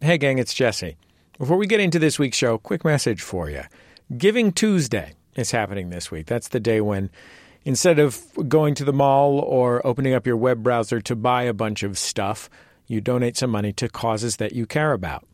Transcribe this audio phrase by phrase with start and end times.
[0.00, 0.96] Hey, gang, it's Jesse.
[1.40, 3.62] Before we get into this week's show, quick message for you.
[4.16, 6.26] Giving Tuesday is happening this week.
[6.26, 7.10] That's the day when
[7.64, 11.52] instead of going to the mall or opening up your web browser to buy a
[11.52, 12.48] bunch of stuff,
[12.86, 15.26] you donate some money to causes that you care about.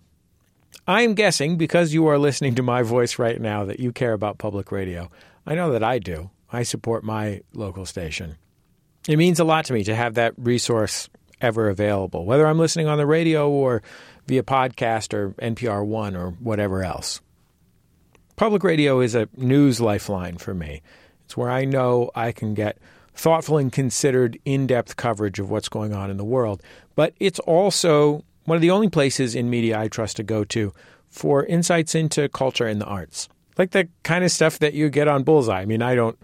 [0.88, 4.38] I'm guessing because you are listening to my voice right now that you care about
[4.38, 5.10] public radio.
[5.46, 6.30] I know that I do.
[6.50, 8.36] I support my local station.
[9.06, 11.10] It means a lot to me to have that resource
[11.40, 13.82] ever available, whether I'm listening on the radio or
[14.26, 17.20] via podcast or NPR One or whatever else.
[18.36, 20.82] Public radio is a news lifeline for me.
[21.24, 22.78] It's where I know I can get
[23.14, 26.62] thoughtful and considered in depth coverage of what's going on in the world.
[26.96, 30.72] But it's also one of the only places in media I trust to go to
[31.08, 33.28] for insights into culture and the arts.
[33.56, 35.60] Like the kind of stuff that you get on Bullseye.
[35.60, 36.18] I mean, I don't,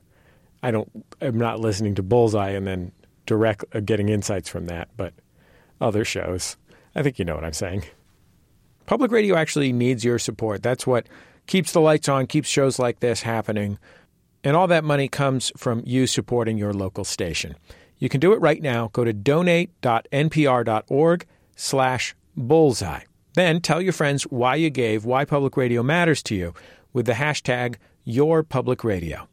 [0.63, 2.93] I don't, I'm not listening to Bullseye and then
[3.25, 5.15] direct uh, getting insights from that, but
[5.81, 6.57] other shows.
[7.01, 7.85] I think you know what I'm saying.
[8.85, 10.63] Public radio actually needs your support.
[10.63, 11.07] That's what
[11.47, 13.79] keeps the lights on, keeps shows like this happening.
[14.45, 17.57] And all that money comes from you supporting your local station.
[17.97, 18.91] You can do it right now.
[18.93, 23.05] Go to donate.npr.org slash bullseye.
[23.33, 26.53] Then tell your friends why you gave, why public radio matters to you
[26.93, 29.27] with the hashtag YourPublicRadio.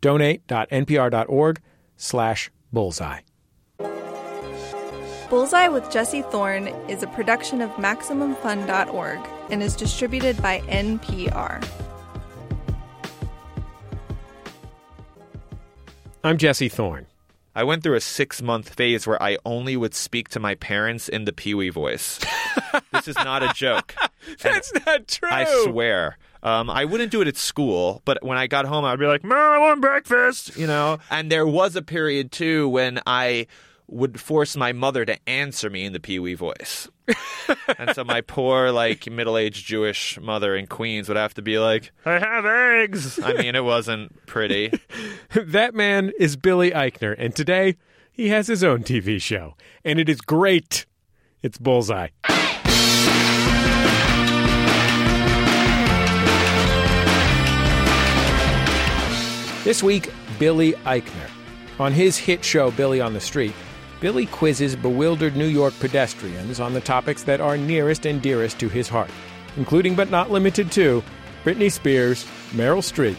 [0.00, 1.60] Donate.npr.org
[1.96, 3.20] slash bullseye.
[5.28, 9.18] Bullseye with Jesse Thorn is a production of MaximumFun.org
[9.50, 11.66] and is distributed by NPR.
[16.22, 17.06] I'm Jesse Thorn.
[17.56, 21.08] I went through a six month phase where I only would speak to my parents
[21.08, 22.20] in the Pee Wee voice.
[22.92, 23.94] this is not a joke.
[24.42, 25.28] That's And not true.
[25.30, 26.18] I swear.
[26.42, 29.24] Um, I wouldn't do it at school, but when I got home, I'd be like,
[29.24, 30.98] Mom, I want breakfast, you know?
[31.10, 33.46] And there was a period, too, when I
[33.88, 36.88] would force my mother to answer me in the Pee Wee voice.
[37.78, 41.58] and so my poor, like, middle aged Jewish mother in Queens would have to be
[41.58, 43.20] like, I have eggs.
[43.20, 44.72] I mean, it wasn't pretty.
[45.34, 47.76] that man is Billy Eichner, and today
[48.10, 50.86] he has his own TV show, and it is great.
[51.42, 52.08] It's Bullseye.
[59.62, 61.28] This week, Billy Eichner.
[61.78, 63.52] On his hit show, Billy on the Street,
[64.00, 68.68] Billy quizzes bewildered New York pedestrians on the topics that are nearest and dearest to
[68.68, 69.10] his heart,
[69.56, 71.02] including but not limited to
[71.44, 73.16] Britney Spears, Meryl Streep,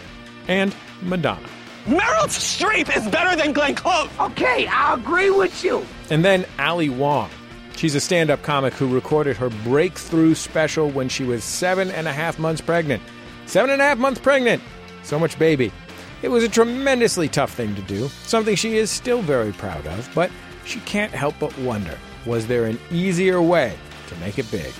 [0.47, 1.47] and Madonna.
[1.85, 4.09] Meryl Streep is better than Glenn Close.
[4.19, 5.85] Okay, I agree with you.
[6.09, 7.29] And then Ali Wong.
[7.77, 12.07] She's a stand up comic who recorded her breakthrough special when she was seven and
[12.07, 13.01] a half months pregnant.
[13.45, 14.61] Seven and a half months pregnant!
[15.03, 15.71] So much baby.
[16.21, 20.09] It was a tremendously tough thing to do, something she is still very proud of,
[20.15, 20.31] but
[20.67, 23.73] she can't help but wonder was there an easier way
[24.07, 24.73] to make it big?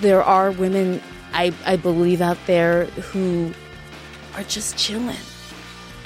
[0.00, 3.52] There are women, I, I believe, out there who
[4.34, 5.16] are just chilling.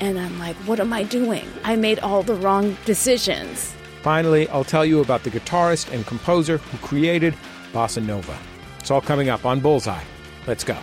[0.01, 1.47] And I'm like, what am I doing?
[1.65, 3.73] I made all the wrong decisions.
[4.03, 7.35] Finally, I'll tell you about the guitarist and composer who created
[7.73, 8.37] Bossa Nova.
[8.81, 10.03] It's all coming up on Bullseye.
[10.47, 10.77] Let's go.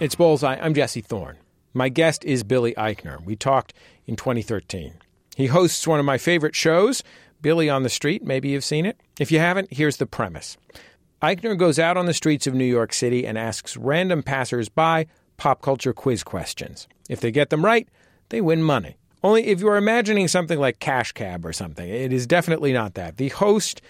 [0.00, 0.56] It's Bullseye.
[0.60, 1.41] I'm Jesse Thorn.
[1.74, 3.24] My guest is Billy Eichner.
[3.24, 3.72] We talked
[4.06, 4.94] in 2013.
[5.36, 7.02] He hosts one of my favorite shows,
[7.40, 8.22] Billy on the Street.
[8.22, 9.00] Maybe you've seen it.
[9.18, 10.56] If you haven't, here's the premise
[11.22, 15.06] Eichner goes out on the streets of New York City and asks random passers-by
[15.36, 16.88] pop culture quiz questions.
[17.08, 17.88] If they get them right,
[18.28, 18.96] they win money.
[19.22, 23.16] Only if you're imagining something like Cash Cab or something, it is definitely not that.
[23.16, 23.80] The host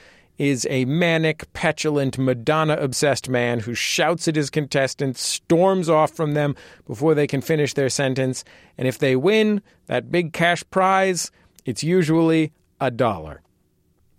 [0.43, 6.33] is a manic, petulant, Madonna obsessed man who shouts at his contestants, storms off from
[6.33, 8.43] them before they can finish their sentence,
[8.77, 11.31] and if they win that big cash prize,
[11.65, 13.41] it's usually a dollar.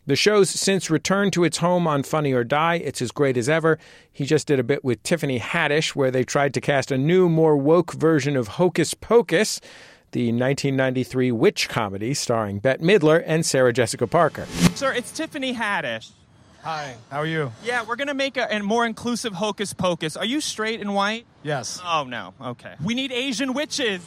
[0.06, 2.76] The show's since returned to its home on Funny or Die.
[2.76, 3.78] It's as great as ever.
[4.12, 7.28] He just did a bit with Tiffany Haddish where they tried to cast a new,
[7.28, 9.60] more woke version of Hocus Pocus,
[10.13, 14.46] the 1993 witch comedy starring Bette Midler and Sarah Jessica Parker.
[14.75, 16.12] Sir, it's Tiffany Haddish.
[16.62, 17.51] Hi, how are you?
[17.63, 20.15] Yeah, we're gonna make a, a more inclusive hocus pocus.
[20.15, 21.25] Are you straight and white?
[21.44, 21.81] Yes.
[21.83, 22.33] Oh no.
[22.39, 22.75] Okay.
[22.81, 24.01] We need Asian witches.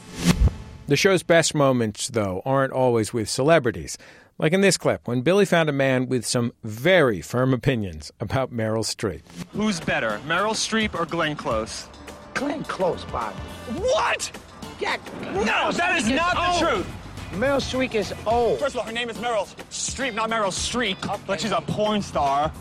[0.86, 3.98] The show's best moments, though, aren't always with celebrities.
[4.38, 8.52] Like in this clip, when Billy found a man with some very firm opinions about
[8.52, 9.22] Meryl Streep.
[9.52, 11.88] Who's better, Meryl Streep or Glenn Close?
[12.34, 13.34] Glenn Close, Bob.
[13.74, 14.30] What?
[14.80, 14.96] Yeah,
[15.32, 16.86] No, that is not the truth.
[17.32, 18.58] Meryl Streep is old.
[18.58, 20.96] First of all, her name is Meryl Streep, not Meryl Streep.
[21.26, 22.52] But she's a porn star.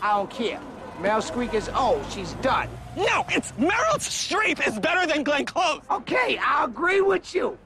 [0.00, 0.60] I don't care.
[0.98, 2.04] Meryl Streep is old.
[2.10, 2.68] She's done.
[2.96, 5.80] No, it's Meryl Streep is better than Glenn Close.
[5.90, 7.58] Okay, I agree with you.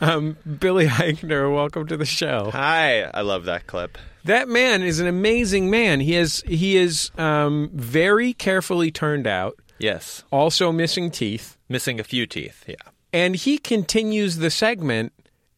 [0.00, 2.50] Um, Billy Eichner, welcome to the show.
[2.52, 3.96] Hi, I love that clip.
[4.24, 6.00] That man is an amazing man.
[6.00, 12.04] He is he is um, very carefully turned out, Yes, also missing teeth, missing a
[12.04, 12.64] few teeth.
[12.66, 12.74] Yeah,
[13.12, 15.12] and he continues the segment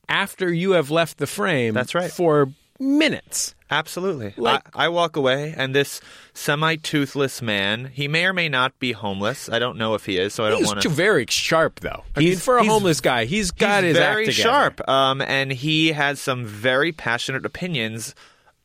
[0.08, 1.74] after you have left the frame.
[1.74, 2.10] That's right.
[2.10, 2.48] For
[2.80, 3.54] minutes.
[3.70, 4.32] absolutely.
[4.36, 6.00] Like- I, I walk away, and this
[6.32, 7.90] semi-toothless man.
[7.92, 9.48] He may or may not be homeless.
[9.48, 10.88] I don't know if he is, so I don't He's want to.
[10.88, 12.04] very sharp, though.
[12.16, 14.48] I mean, He's- for a he's- homeless guy, he's got He's his very act together.
[14.50, 18.14] sharp, um, and he has some very passionate opinions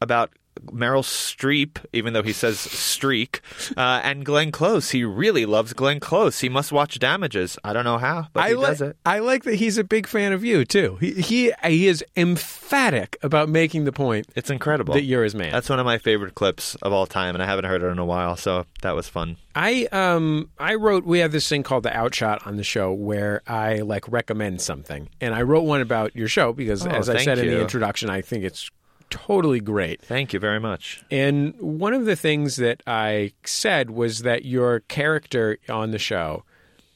[0.02, 0.32] about
[0.66, 3.42] Meryl Streep, even though he says streak,
[3.78, 4.92] uh, and Glenn Close.
[4.92, 6.40] He really loves Glenn Close.
[6.40, 7.58] He must watch Damages.
[7.64, 8.68] I don't know how, but I he like.
[8.68, 8.98] does it.
[9.06, 10.98] I like that he's a big fan of you too.
[11.00, 15.52] He he he is emphatic about making the point It's incredible that you're his man.
[15.52, 18.00] That's one of my favorite clips of all time, and I haven't heard it in
[18.00, 19.38] a while, so that was fun.
[19.56, 23.42] I um I wrote we have this thing called the outshot on the show where
[23.48, 25.10] I like recommend something.
[25.22, 28.10] And I wrote one about your show because Oh, as I said in the introduction,
[28.10, 28.70] I think it's
[29.10, 30.02] totally great.
[30.02, 31.04] Thank you very much.
[31.12, 36.44] And one of the things that I said was that your character on the show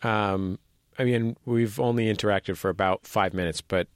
[0.03, 0.59] um
[0.99, 3.87] I mean, we've only interacted for about five minutes, but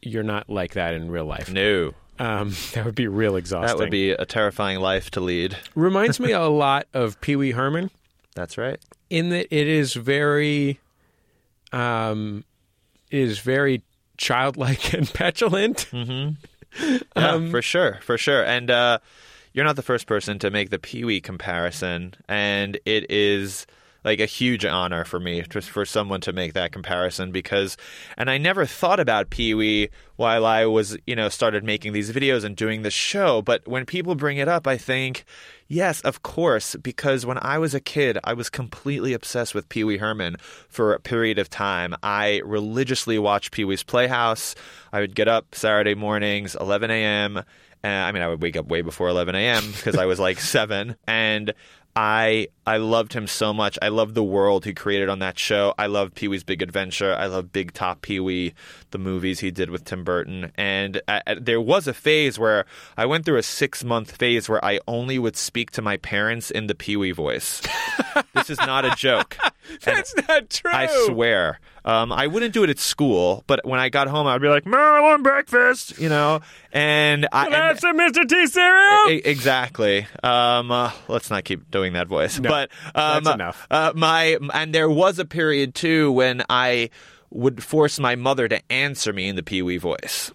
[0.00, 1.50] you're not like that in real life.
[1.52, 3.68] No, Um, that would be real exhausting.
[3.68, 5.54] that would be a terrifying life to lead.
[5.74, 7.90] Reminds me a lot of Pee Wee Herman.
[8.34, 8.78] That's right.
[9.10, 10.80] in that it is very
[11.72, 12.44] um
[13.10, 13.82] it is very
[14.16, 16.30] childlike and petulant Yeah,
[17.16, 18.44] Um, for sure, for sure.
[18.44, 18.98] And uh,
[19.52, 23.66] you're not the first person to make the Pee Wee comparison, and it is
[24.06, 27.76] like a huge honor for me just for someone to make that comparison because
[28.16, 32.10] and I never thought about Pee Wee while I was, you know, started making these
[32.12, 35.24] videos and doing the show, but when people bring it up, I think
[35.68, 39.82] Yes, of course, because when I was a kid, I was completely obsessed with Pee
[39.82, 40.36] Wee Herman
[40.68, 41.96] for a period of time.
[42.04, 44.54] I religiously watched Pee Wee's Playhouse.
[44.92, 47.42] I would get up Saturday mornings, 11 a.m.
[47.82, 49.64] I mean, I would wake up way before 11 a.m.
[49.72, 51.52] because I was like seven, and
[51.96, 53.78] I I loved him so much.
[53.80, 55.72] I loved the world he created on that show.
[55.78, 57.14] I loved Pee Wee's Big Adventure.
[57.14, 58.52] I love Big Top Pee Wee,
[58.90, 60.52] the movies he did with Tim Burton.
[60.56, 62.66] And uh, uh, there was a phase where
[62.98, 66.50] I went through a six month phase where I only would speak to my parents
[66.50, 67.62] in the Pee Wee voice.
[68.34, 69.38] this is not a joke.
[69.42, 71.60] And that's not true I swear.
[71.86, 74.66] Um, I wouldn't do it at school, but when I got home, I'd be like,
[74.66, 76.40] "Mom, I want breakfast," you know.
[76.72, 78.28] And I Can I and- have some Mr.
[78.28, 80.06] T cereal E- exactly.
[80.22, 82.38] Um, uh, let's not keep doing that voice.
[82.40, 83.66] No, but um, that's enough.
[83.70, 86.90] Uh, my and there was a period too when I
[87.36, 90.30] would force my mother to answer me in the Pee Wee voice.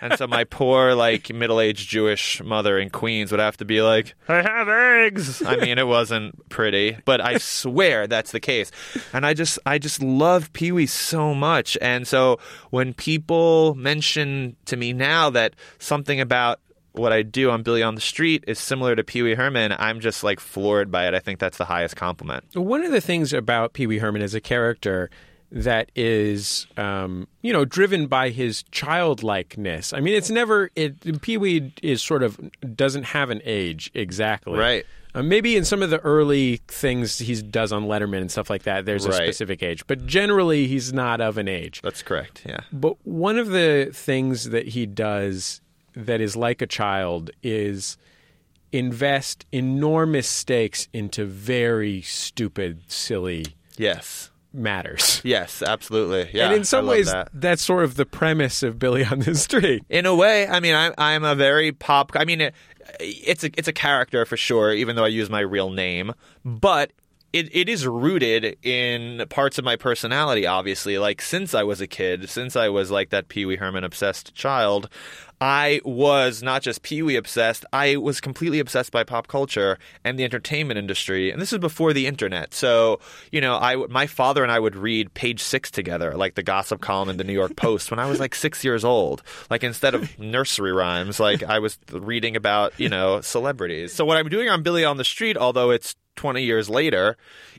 [0.00, 3.82] and so my poor, like, middle aged Jewish mother in Queens would have to be
[3.82, 5.42] like, I have eggs.
[5.42, 8.70] I mean, it wasn't pretty, but I swear that's the case.
[9.12, 11.76] And I just, I just love Pee Wee so much.
[11.80, 12.38] And so
[12.70, 16.60] when people mention to me now that something about
[16.92, 20.00] what I do on Billy on the Street is similar to Pee Wee Herman, I'm
[20.00, 21.14] just like floored by it.
[21.14, 22.44] I think that's the highest compliment.
[22.54, 25.10] one of the things about Pee Wee Herman as a character
[25.52, 29.92] that is, um, you know, driven by his childlikeness.
[29.92, 31.22] I mean, it's never it.
[31.22, 32.38] Pee Wee is sort of
[32.74, 34.84] doesn't have an age exactly, Right.
[35.14, 38.64] Uh, maybe in some of the early things he does on Letterman and stuff like
[38.64, 39.22] that, there's a Right.
[39.22, 41.80] specific age, but generally he's not of an age.
[41.82, 42.42] That's correct.
[42.46, 42.60] Yeah.
[42.70, 45.62] But one of the things that he does
[45.94, 47.96] that is like a child is
[48.72, 53.46] invest enormous stakes into very stupid, silly
[53.78, 54.30] Yes.
[54.56, 55.20] Matters.
[55.26, 56.30] Yes, absolutely.
[56.32, 56.46] Yeah.
[56.46, 57.28] and in some ways, that.
[57.34, 59.82] that's sort of the premise of Billy on the Street.
[59.88, 62.12] in a way, I mean, I'm I'm a very pop.
[62.14, 62.54] I mean, it,
[63.00, 66.12] it's a it's a character for sure, even though I use my real name,
[66.44, 66.92] but.
[67.32, 70.96] It, it is rooted in parts of my personality, obviously.
[70.96, 74.32] Like, since I was a kid, since I was like that Pee Wee Herman obsessed
[74.34, 74.88] child,
[75.40, 80.18] I was not just Pee Wee obsessed, I was completely obsessed by pop culture and
[80.18, 81.30] the entertainment industry.
[81.30, 82.54] And this is before the internet.
[82.54, 83.00] So,
[83.30, 86.80] you know, I, my father and I would read page six together, like the gossip
[86.80, 89.22] column in the New York Post when I was like six years old.
[89.50, 93.92] Like, instead of nursery rhymes, like I was reading about, you know, celebrities.
[93.92, 97.16] So, what I'm doing on Billy on the Street, although it's 20 years later,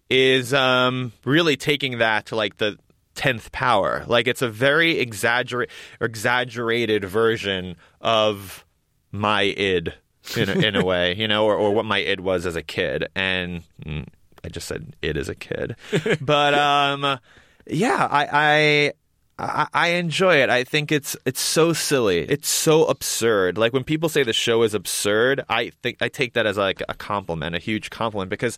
[0.09, 2.77] is um, really taking that to like the
[3.17, 4.05] tenth power.
[4.07, 5.69] Like it's a very exaggerate
[5.99, 8.63] exaggerated version of
[9.11, 9.93] my id
[10.37, 12.63] in a, in a way, you know, or, or what my id was as a
[12.63, 13.07] kid.
[13.15, 14.05] And mm,
[14.45, 15.75] I just said id as a kid,
[16.21, 17.19] but um,
[17.65, 18.27] yeah, I.
[18.31, 18.93] I
[19.39, 20.49] I, I enjoy it.
[20.49, 22.21] I think it's it's so silly.
[22.21, 23.55] It's so absurd.
[23.55, 26.81] Like when people say the show is absurd, I think I take that as like
[26.89, 28.57] a compliment, a huge compliment, because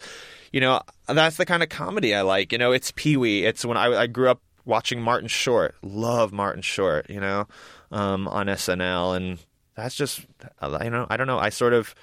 [0.54, 2.54] you know that's the kind of comedy I like.
[2.54, 3.44] You know, it's Pee Wee.
[3.44, 5.76] It's when I, I grew up watching Martin Short.
[5.82, 7.48] Love Martin Short, you know,
[7.92, 9.40] um, on SNL, and
[9.76, 10.22] that's just
[10.62, 11.40] you know I don't know.
[11.40, 11.96] I sort of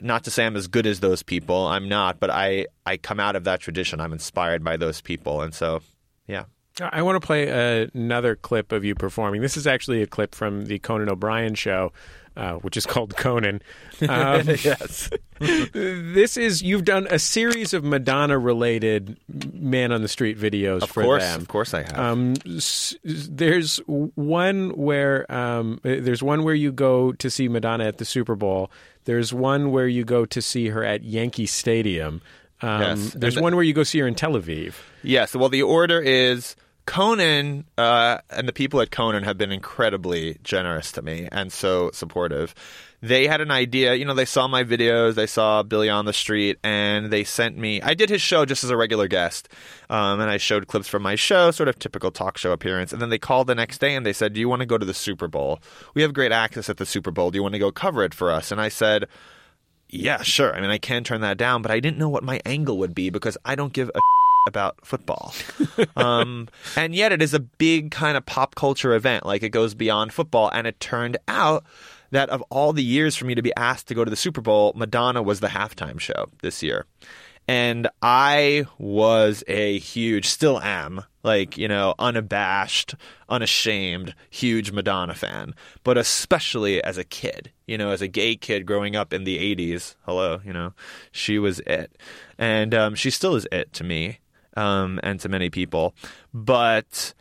[0.00, 1.66] not to say I'm as good as those people.
[1.66, 4.00] I'm not, but I I come out of that tradition.
[4.00, 5.82] I'm inspired by those people, and so
[6.26, 6.44] yeah.
[6.78, 9.40] I want to play another clip of you performing.
[9.40, 11.90] This is actually a clip from the Conan O'Brien show,
[12.36, 13.62] uh, which is called Conan.
[14.06, 15.08] Um, yes.
[15.40, 19.18] This is you've done a series of Madonna-related
[19.52, 21.40] man on the street videos Of for course, them.
[21.40, 21.98] of course I have.
[21.98, 27.98] Um, s- there's one where um, there's one where you go to see Madonna at
[27.98, 28.70] the Super Bowl.
[29.04, 32.22] There's one where you go to see her at Yankee Stadium.
[32.62, 33.10] Um, Yes.
[33.14, 34.74] There's the- one where you go see her in Tel Aviv.
[35.02, 35.34] Yes.
[35.36, 40.92] Well, the order is Conan uh, and the people at Conan have been incredibly generous
[40.92, 42.54] to me and so supportive.
[43.00, 46.12] They had an idea, you know, they saw my videos, they saw Billy on the
[46.12, 47.80] Street, and they sent me.
[47.82, 49.48] I did his show just as a regular guest,
[49.90, 52.92] um, and I showed clips from my show, sort of typical talk show appearance.
[52.92, 54.78] And then they called the next day and they said, Do you want to go
[54.78, 55.60] to the Super Bowl?
[55.94, 57.30] We have great access at the Super Bowl.
[57.30, 58.50] Do you want to go cover it for us?
[58.50, 59.06] And I said,
[59.88, 60.54] yeah, sure.
[60.54, 62.94] I mean, I can turn that down, but I didn't know what my angle would
[62.94, 64.00] be because I don't give a
[64.48, 65.34] about football.
[65.96, 69.26] um, and yet it is a big kind of pop culture event.
[69.26, 70.50] Like it goes beyond football.
[70.52, 71.64] And it turned out
[72.10, 74.40] that of all the years for me to be asked to go to the Super
[74.40, 76.86] Bowl, Madonna was the halftime show this year.
[77.48, 82.96] And I was a huge, still am, like, you know, unabashed,
[83.28, 85.54] unashamed, huge Madonna fan.
[85.84, 89.38] But especially as a kid, you know, as a gay kid growing up in the
[89.38, 90.72] 80s, hello, you know,
[91.12, 91.96] she was it.
[92.36, 94.18] And um, she still is it to me
[94.56, 95.94] um, and to many people.
[96.34, 97.14] But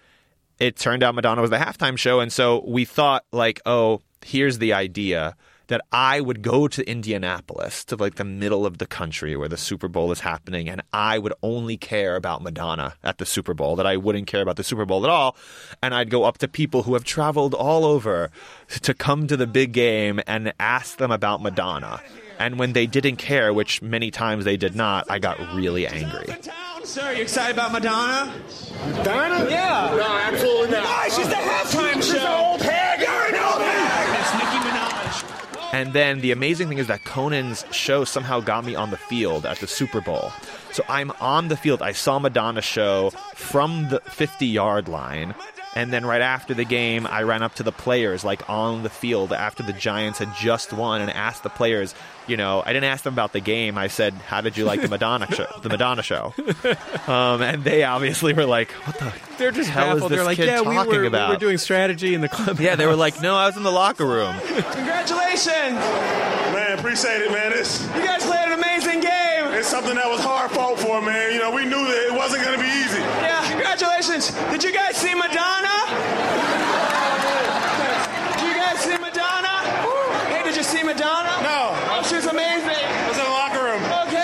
[0.60, 2.20] it turned out Madonna was the halftime show.
[2.20, 5.36] And so we thought, like, oh, here's the idea
[5.68, 9.58] that I would go to Indianapolis, to like the middle of the country where the
[9.58, 13.76] Super Bowl is happening, and I would only care about Madonna at the Super Bowl,
[13.78, 15.36] that I wouldn't care about the Super Bowl at all.
[15.82, 18.30] And I'd go up to people who have traveled all over
[18.82, 22.00] to come to the big game and ask them about Madonna.
[22.38, 26.28] And when they didn't care, which many times they did not, I got really angry.
[26.84, 28.32] Sir, are you excited about Madonna?
[28.98, 29.50] Madonna?
[29.50, 29.96] Yeah.
[29.98, 30.84] No, absolutely not.
[30.84, 31.10] Why?
[31.10, 32.18] She's the halftime She's show.
[32.20, 33.00] an old hag.
[33.00, 34.20] You're an old hag.
[34.20, 35.65] It's Nicki Minaj.
[35.76, 39.46] And then the amazing thing is that Conan's show somehow got me on the field
[39.46, 40.32] at the Super Bowl.
[40.72, 41.82] So I'm on the field.
[41.82, 45.36] I saw Madonna's show from the 50 yard line.
[45.76, 48.90] And then right after the game, I ran up to the players, like on the
[48.90, 51.94] field after the Giants had just won, and asked the players,
[52.28, 53.78] you know, I didn't ask them about the game.
[53.78, 56.34] I said, "How did you like the Madonna show?" The Madonna show,
[57.08, 60.12] um, and they obviously were like, "What the They're just hell is baffled.
[60.12, 62.60] this They're like, kid yeah, we talking were, we were doing strategy in the club.
[62.62, 64.34] yeah, they were like, "No, I was in the locker room."
[64.96, 65.76] Congratulations.
[66.56, 67.52] Man, appreciate it, man.
[67.54, 69.46] It's, You guys played an amazing game.
[69.54, 71.34] it's something that was hard fought for, man.
[71.34, 72.05] You know, we knew that
[74.06, 74.52] congratulations.
[74.52, 75.86] Did you guys see Madonna?
[78.34, 79.58] Did you guys see Madonna?
[80.30, 81.30] Hey, did you see Madonna?
[81.44, 81.72] No.
[81.92, 82.70] Oh, she was amazing.
[82.70, 83.84] I was in the locker room.
[84.08, 84.24] Okay.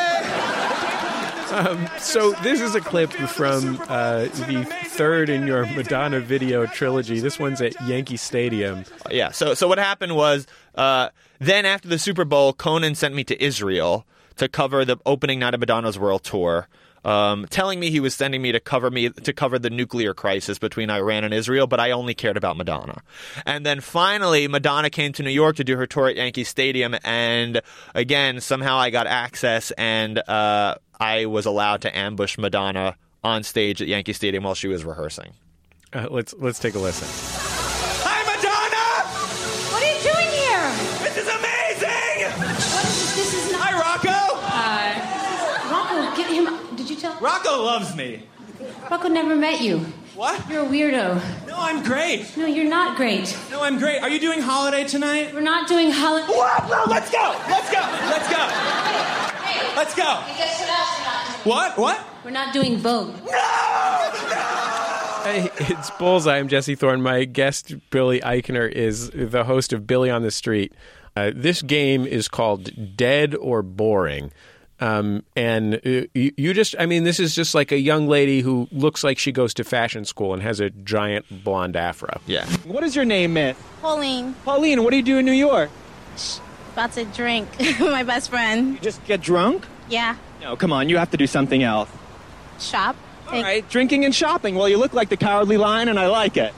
[2.00, 7.20] So this is a clip from uh, the third in your Madonna video trilogy.
[7.20, 8.86] This one's at Yankee Stadium.
[9.10, 9.32] Yeah.
[9.32, 11.10] So so what happened was uh,
[11.40, 14.06] then after the Super Bowl, Conan sent me to Israel
[14.38, 16.68] to cover the opening night of Madonna's world tour.
[17.04, 20.60] Um, telling me he was sending me to cover me to cover the nuclear crisis
[20.60, 23.02] between Iran and Israel, but I only cared about Madonna.
[23.46, 26.96] And then finally, Madonna came to New York to do her tour at Yankee Stadium,
[27.04, 27.62] and
[27.96, 33.82] again somehow I got access, and uh, I was allowed to ambush Madonna on stage
[33.82, 35.34] at Yankee Stadium while she was rehearsing.
[35.94, 37.41] Uh, let's let's take a listen.
[47.22, 48.24] Rocco loves me.
[48.90, 49.78] Rocco never met you.
[50.16, 50.50] What?
[50.50, 51.48] You're a weirdo.
[51.48, 52.36] No, I'm great.
[52.36, 53.38] No, you're not great.
[53.52, 54.02] No, I'm great.
[54.02, 55.32] Are you doing holiday tonight?
[55.32, 56.26] We're not doing holiday.
[56.26, 56.68] What?
[56.68, 57.36] No, let's go.
[57.48, 57.80] Let's go.
[57.80, 58.38] Let's go.
[59.76, 60.24] Let's go.
[60.36, 61.54] Guess what else we're not doing?
[61.54, 61.78] What?
[61.78, 62.04] What?
[62.26, 63.16] We're not doing Vogue.
[65.24, 66.40] Hey, it's Bullseye.
[66.40, 67.04] I'm Jesse Thorn.
[67.04, 70.74] My guest, Billy Eichner, is the host of Billy on the Street.
[71.16, 74.32] Uh, this game is called Dead or Boring.
[74.82, 75.80] Um, and uh,
[76.14, 79.20] you, you just, I mean, this is just like a young lady who looks like
[79.20, 82.20] she goes to fashion school and has a giant blonde afro.
[82.26, 82.46] Yeah.
[82.66, 83.56] What is your name, Mitt?
[83.82, 84.84] Pauline, Pauline.
[84.84, 85.70] What do you do in New York?
[86.74, 87.48] about to drink.
[87.80, 88.74] My best friend.
[88.74, 89.66] You just get drunk?
[89.90, 90.16] Yeah.
[90.42, 90.90] No, come on.
[90.90, 91.90] You have to do something else.
[92.60, 92.96] Shop.
[93.28, 94.56] All right, drinking and shopping.
[94.56, 96.54] Well, you look like the cowardly lion, and I like it.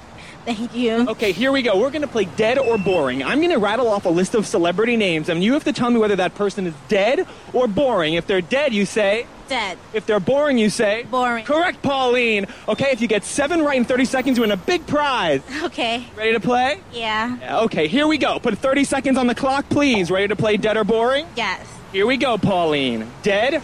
[0.46, 1.08] Thank you.
[1.10, 1.80] Okay, here we go.
[1.80, 3.24] We're going to play dead or boring.
[3.24, 5.90] I'm going to rattle off a list of celebrity names, and you have to tell
[5.90, 8.16] me whether that person is dead or boring.
[8.16, 9.78] If they're dead, you say, Dead.
[9.94, 11.44] If they're boring, you say Boring.
[11.46, 12.48] Correct, Pauline.
[12.68, 15.42] Okay, if you get seven right in 30 seconds, you win a big prize.
[15.64, 16.06] Okay.
[16.16, 16.80] Ready to play?
[16.94, 17.38] Yeah.
[17.40, 18.40] Yeah, Okay, here we go.
[18.40, 20.10] Put 30 seconds on the clock, please.
[20.10, 21.28] Ready to play dead or boring?
[21.36, 21.68] Yes.
[21.92, 23.12] Here we go, Pauline.
[23.22, 23.62] Dead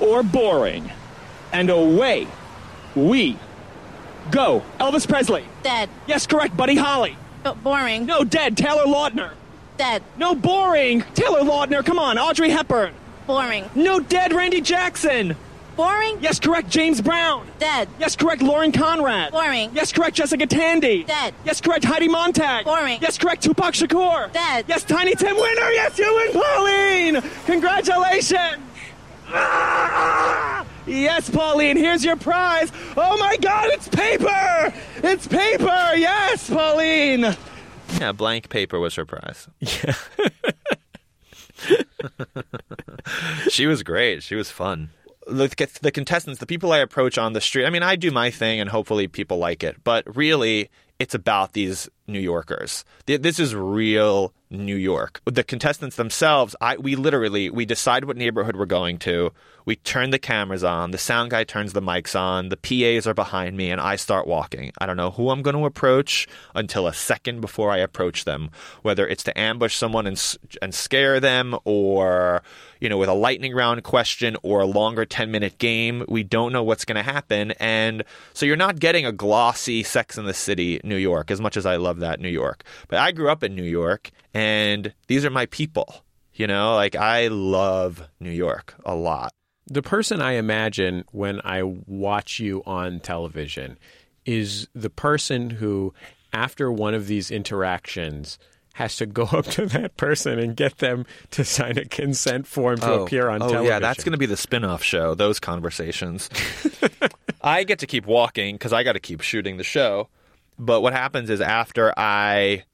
[0.00, 0.90] or boring?
[1.50, 2.28] And away
[2.94, 3.38] we
[4.30, 4.62] go.
[4.78, 5.44] Elvis Presley.
[5.62, 5.88] Dead.
[6.06, 7.16] Yes, correct, Buddy Holly.
[7.42, 8.06] But boring.
[8.06, 8.56] No, dead.
[8.56, 9.32] Taylor Lautner.
[9.76, 10.02] Dead.
[10.16, 11.02] No, boring.
[11.14, 12.18] Taylor Lautner, come on.
[12.18, 12.94] Audrey Hepburn.
[13.26, 13.68] Boring.
[13.74, 14.32] No, dead.
[14.32, 15.36] Randy Jackson.
[15.76, 16.18] Boring.
[16.20, 16.68] Yes, correct.
[16.68, 17.46] James Brown.
[17.58, 17.88] Dead.
[17.98, 18.42] Yes, correct.
[18.42, 19.32] Lauren Conrad.
[19.32, 19.70] Boring.
[19.74, 20.16] Yes, correct.
[20.16, 21.02] Jessica Tandy.
[21.04, 21.34] Dead.
[21.44, 21.84] Yes, correct.
[21.84, 22.64] Heidi Montag.
[22.66, 22.98] Boring.
[23.00, 23.42] Yes, correct.
[23.42, 24.30] Tupac Shakur.
[24.32, 24.66] Dead.
[24.68, 25.70] Yes, Tiny Tim Winner.
[25.70, 27.30] Yes, you win, Pauline.
[27.46, 28.62] Congratulations.
[29.32, 30.66] Ah!
[30.84, 32.72] Yes, Pauline, here's your prize.
[32.96, 34.74] Oh my God, it's paper!
[34.96, 35.94] It's paper!
[35.94, 37.36] Yes, Pauline!
[38.00, 39.48] Yeah, blank paper was her prize.
[39.60, 39.94] Yeah.
[43.48, 44.24] she was great.
[44.24, 44.90] She was fun.
[45.28, 48.30] The, the contestants, the people I approach on the street, I mean, I do my
[48.30, 52.84] thing and hopefully people like it, but really, it's about these New Yorkers.
[53.06, 55.20] This is real New York.
[55.24, 59.32] The contestants themselves, I we literally we decide what neighborhood we're going to.
[59.64, 60.90] We turn the cameras on.
[60.90, 62.48] The sound guy turns the mics on.
[62.48, 64.72] The PAs are behind me, and I start walking.
[64.78, 68.50] I don't know who I'm going to approach until a second before I approach them.
[68.82, 72.42] Whether it's to ambush someone and and scare them, or
[72.82, 76.52] you know, with a lightning round question or a longer 10 minute game, we don't
[76.52, 77.52] know what's going to happen.
[77.60, 78.02] And
[78.34, 81.64] so you're not getting a glossy Sex in the City New York as much as
[81.64, 82.64] I love that New York.
[82.88, 86.02] But I grew up in New York, and these are my people.
[86.34, 89.32] You know, like I love New York a lot.
[89.68, 93.78] The person I imagine when I watch you on television
[94.26, 95.94] is the person who,
[96.32, 98.40] after one of these interactions,
[98.74, 102.78] has to go up to that person and get them to sign a consent form
[102.78, 103.66] to appear on oh, television.
[103.66, 106.28] yeah, that's going to be the spin off show, those conversations.
[107.42, 110.08] I get to keep walking because I got to keep shooting the show.
[110.58, 112.64] But what happens is after I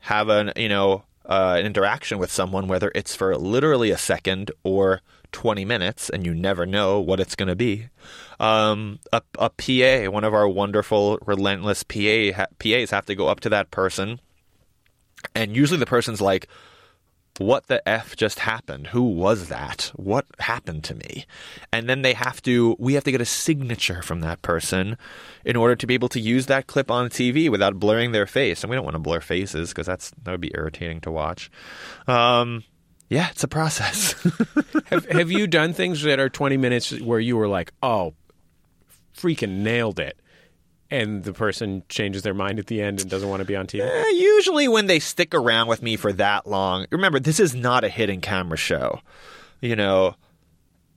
[0.00, 4.50] have an, you know, uh, an interaction with someone, whether it's for literally a second
[4.64, 5.00] or
[5.32, 7.88] 20 minutes, and you never know what it's going to be.
[8.40, 13.28] Um, a, a PA, one of our wonderful, relentless PA ha- PAs, have to go
[13.28, 14.20] up to that person,
[15.34, 16.48] and usually the person's like,
[17.38, 18.88] what the F just happened?
[18.88, 19.90] Who was that?
[19.94, 21.24] What happened to me?
[21.72, 24.98] And then they have to, we have to get a signature from that person
[25.44, 28.62] in order to be able to use that clip on TV without blurring their face.
[28.62, 31.50] And we don't want to blur faces because that's, that would be irritating to watch.
[32.06, 32.64] Um,
[33.08, 34.12] yeah, it's a process.
[34.86, 38.14] have, have you done things that are 20 minutes where you were like, oh,
[39.16, 40.20] freaking nailed it?
[40.90, 43.66] And the person changes their mind at the end and doesn't want to be on
[43.66, 43.80] TV?
[43.80, 47.84] Eh, usually when they stick around with me for that long, remember, this is not
[47.84, 49.00] a hidden camera show.
[49.60, 50.16] You know,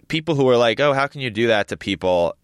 [0.07, 2.35] people who are like, oh, how can you do that to people?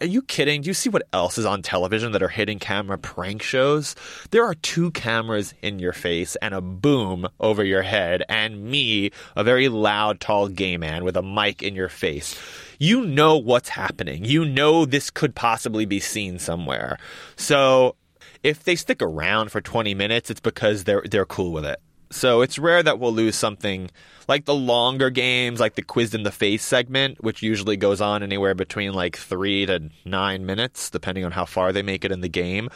[0.00, 0.62] Are you kidding?
[0.62, 3.96] Do you see what else is on television that are hidden camera prank shows?
[4.30, 9.10] There are two cameras in your face and a boom over your head, and me,
[9.34, 12.38] a very loud, tall gay man with a mic in your face.
[12.78, 14.24] You know what's happening.
[14.24, 16.98] You know this could possibly be seen somewhere.
[17.36, 17.96] So
[18.42, 21.80] if they stick around for 20 minutes, it's because they're they're cool with it.
[22.10, 23.90] So it's rare that we'll lose something
[24.28, 28.22] like the longer games, like the quiz in the face segment, which usually goes on
[28.22, 32.20] anywhere between like three to nine minutes, depending on how far they make it in
[32.20, 32.70] the game.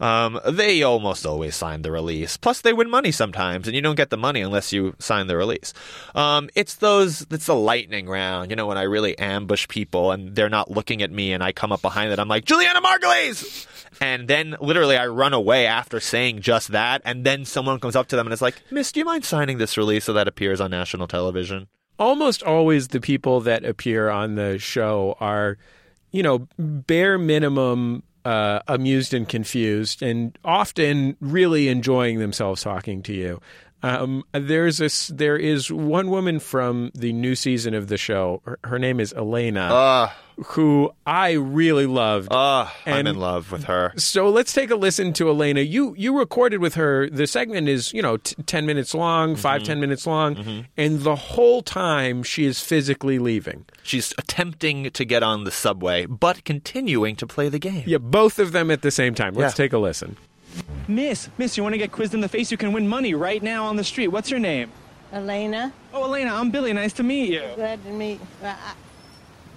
[0.00, 2.36] Um, they almost always sign the release.
[2.36, 5.36] Plus, they win money sometimes, and you don't get the money unless you sign the
[5.36, 5.72] release.
[6.14, 10.34] Um, it's those, it's the lightning round, you know, when I really ambush people and
[10.34, 12.18] they're not looking at me, and I come up behind it.
[12.18, 13.66] I'm like, Julianna Margulies!
[14.00, 18.08] And then literally I run away after saying just that, and then someone comes up
[18.08, 20.60] to them and is like, Miss, do you mind signing this release so that appears
[20.60, 21.68] on national television?
[21.98, 25.56] Almost always the people that appear on the show are,
[26.10, 33.12] you know, bare minimum uh, amused and confused, and often really enjoying themselves talking to
[33.12, 33.40] you.
[33.82, 35.08] Um, there's this.
[35.08, 38.42] There is one woman from the new season of the show.
[38.44, 40.10] Her, her name is Elena, Uh,
[40.48, 42.30] who I really loved.
[42.32, 43.92] uh, I'm And- in love with her.
[43.96, 45.60] So let's take a listen to Elena.
[45.62, 47.08] You you recorded with her.
[47.08, 51.16] The segment is you know t- ten minutes long, five ten minutes long, and the
[51.16, 53.64] whole time she is physically leaving.
[53.82, 57.84] She's attempting to get on the subway, but continuing to play the game.
[57.86, 59.34] Yeah, both of them at the same time.
[59.34, 59.64] Let's Yeah.
[59.64, 60.16] take a listen.
[60.88, 62.50] Miss, miss, you want to get quizzed in the face?
[62.50, 64.08] You can win money right now on the street.
[64.08, 64.70] What's your name?
[65.12, 65.72] Elena.
[65.94, 66.72] Oh, Elena, I'm Billy.
[66.72, 67.42] Nice to meet you.
[67.54, 68.20] Glad to meet.
[68.42, 68.54] Uh,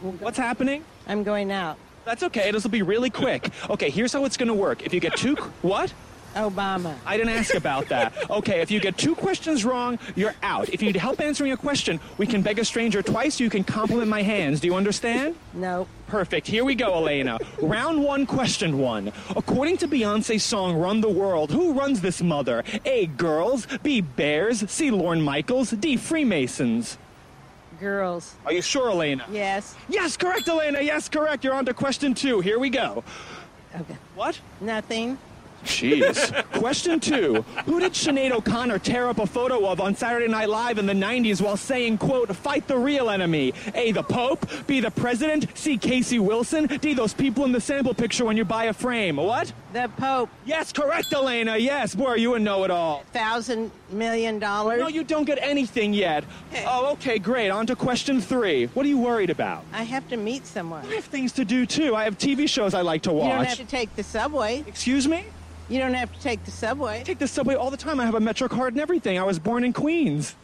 [0.02, 0.84] What's happening?
[1.08, 1.78] I'm going out.
[2.06, 2.52] That's okay.
[2.52, 3.50] This will be really quick.
[3.70, 4.84] Okay, here's how it's going to work.
[4.84, 5.94] If you get two, what?
[6.36, 6.96] Obama.
[7.06, 8.14] I didn't ask about that.
[8.30, 10.70] Okay, if you get two questions wrong, you're out.
[10.70, 13.40] If you need help answering a question, we can beg a stranger twice.
[13.40, 14.60] You can compliment my hands.
[14.60, 15.36] Do you understand?
[15.54, 15.88] No.
[16.08, 16.48] Perfect.
[16.48, 17.40] Here we go, Elena.
[17.62, 19.12] Round one, question one.
[19.36, 22.64] According to Beyonce's song Run the World, who runs this mother?
[22.86, 23.08] A.
[23.08, 23.68] Girls.
[23.84, 24.02] B.
[24.02, 24.70] Bears.
[24.70, 24.92] C.
[24.92, 25.72] Lorne Michaels.
[25.72, 25.98] D.
[25.98, 26.98] Freemasons.
[27.80, 28.36] Girls.
[28.46, 29.26] Are you sure, Elena?
[29.32, 29.76] Yes.
[29.88, 30.82] Yes, correct, Elena.
[30.82, 31.44] Yes, correct.
[31.44, 32.42] You're on to question two.
[32.42, 33.04] Here we go.
[33.76, 33.98] Okay.
[34.16, 34.40] What?
[34.62, 35.18] Nothing.
[35.66, 36.34] Jeez.
[36.54, 37.44] Question two.
[37.66, 40.94] Who did Sinead O'Connor tear up a photo of on Saturday Night Live in the
[40.94, 43.54] 90s while saying, quote, fight the real enemy?
[43.76, 44.46] A, the Pope.
[44.68, 45.48] B, the President.
[45.56, 46.68] C, Casey Wilson.
[46.68, 49.18] D, those people in the sample picture when you buy a frame.
[49.18, 49.52] What?
[49.74, 50.30] The Pope.
[50.46, 51.58] Yes, correct, Elena.
[51.58, 51.94] Yes.
[51.94, 53.04] Boy, are you a know-it-all.
[53.12, 54.80] Thousand million dollars.
[54.80, 56.24] No, you don't get anything yet.
[56.66, 57.50] Oh, okay, great.
[57.50, 58.66] On to question three.
[58.68, 59.64] What are you worried about?
[59.74, 60.86] I have to meet someone.
[60.86, 61.96] I have things to do, too.
[61.96, 63.26] I have TV shows I like to watch.
[63.26, 64.64] You don't have to take the subway.
[64.68, 65.26] Excuse me?
[65.70, 67.02] You don't have to take the subway.
[67.02, 68.00] I take the subway all the time.
[68.00, 69.20] I have a Metro card and everything.
[69.20, 70.36] I was born in Queens.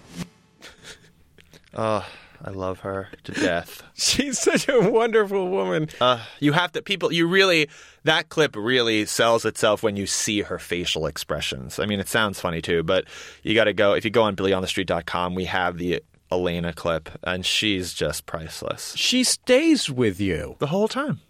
[1.74, 2.08] Oh,
[2.48, 3.82] I love her to death.
[3.96, 5.90] She's such a wonderful woman.
[6.00, 7.12] Uh, you have to people.
[7.12, 7.70] You really
[8.04, 11.80] that clip really sells itself when you see her facial expressions.
[11.80, 13.06] I mean, it sounds funny too, but
[13.42, 13.94] you got to go.
[13.94, 19.24] If you go on BillyOnTheStreet.com, we have the Elena clip, and she's just priceless She
[19.24, 20.56] stays with you.
[20.60, 21.22] the whole time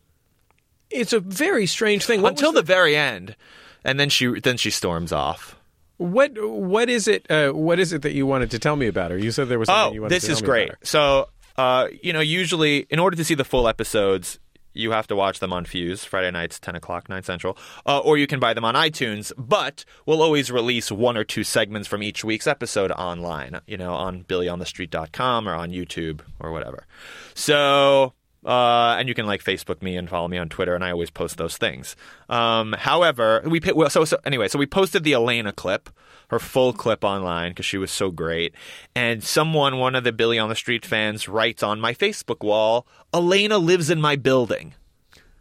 [0.90, 2.22] It's a very strange thing.
[2.22, 3.38] What until was the very end,
[3.86, 5.56] and then she then she storms off.
[5.98, 7.30] What what is it?
[7.30, 9.18] Uh, what is it that you wanted to tell me about her?
[9.18, 10.64] You said there was something you Oh, wanted this to tell is me great.
[10.70, 10.78] about her.
[10.78, 11.26] Oh, this is great.
[11.58, 14.40] So, uh, you know, usually in order to see the full episodes,
[14.74, 18.18] you have to watch them on Fuse Friday nights, ten o'clock, nine central, uh, or
[18.18, 19.32] you can buy them on iTunes.
[19.38, 23.62] But we'll always release one or two segments from each week's episode online.
[23.68, 26.86] You know, on BillyOnTheStreet.com or on YouTube or whatever.
[27.34, 28.14] So.
[28.46, 31.10] Uh, and you can like Facebook me and follow me on Twitter, and I always
[31.10, 31.96] post those things.
[32.30, 35.90] Um, however, we well, so so anyway, so we posted the Elena clip,
[36.30, 38.54] her full clip online because she was so great.
[38.96, 42.86] And someone, one of the Billy on the Street fans, writes on my Facebook wall,
[43.14, 44.76] "Elena lives in my building."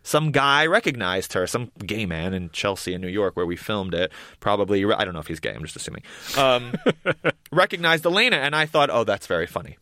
[0.02, 3.94] Some guy recognized her, some gay man in Chelsea in New York where we filmed
[3.94, 4.12] it.
[4.38, 5.54] Probably, I don't know if he's gay.
[5.54, 6.02] I'm just assuming.
[6.36, 6.74] Um,
[7.52, 9.78] recognized Elena, and I thought, oh, that's very funny.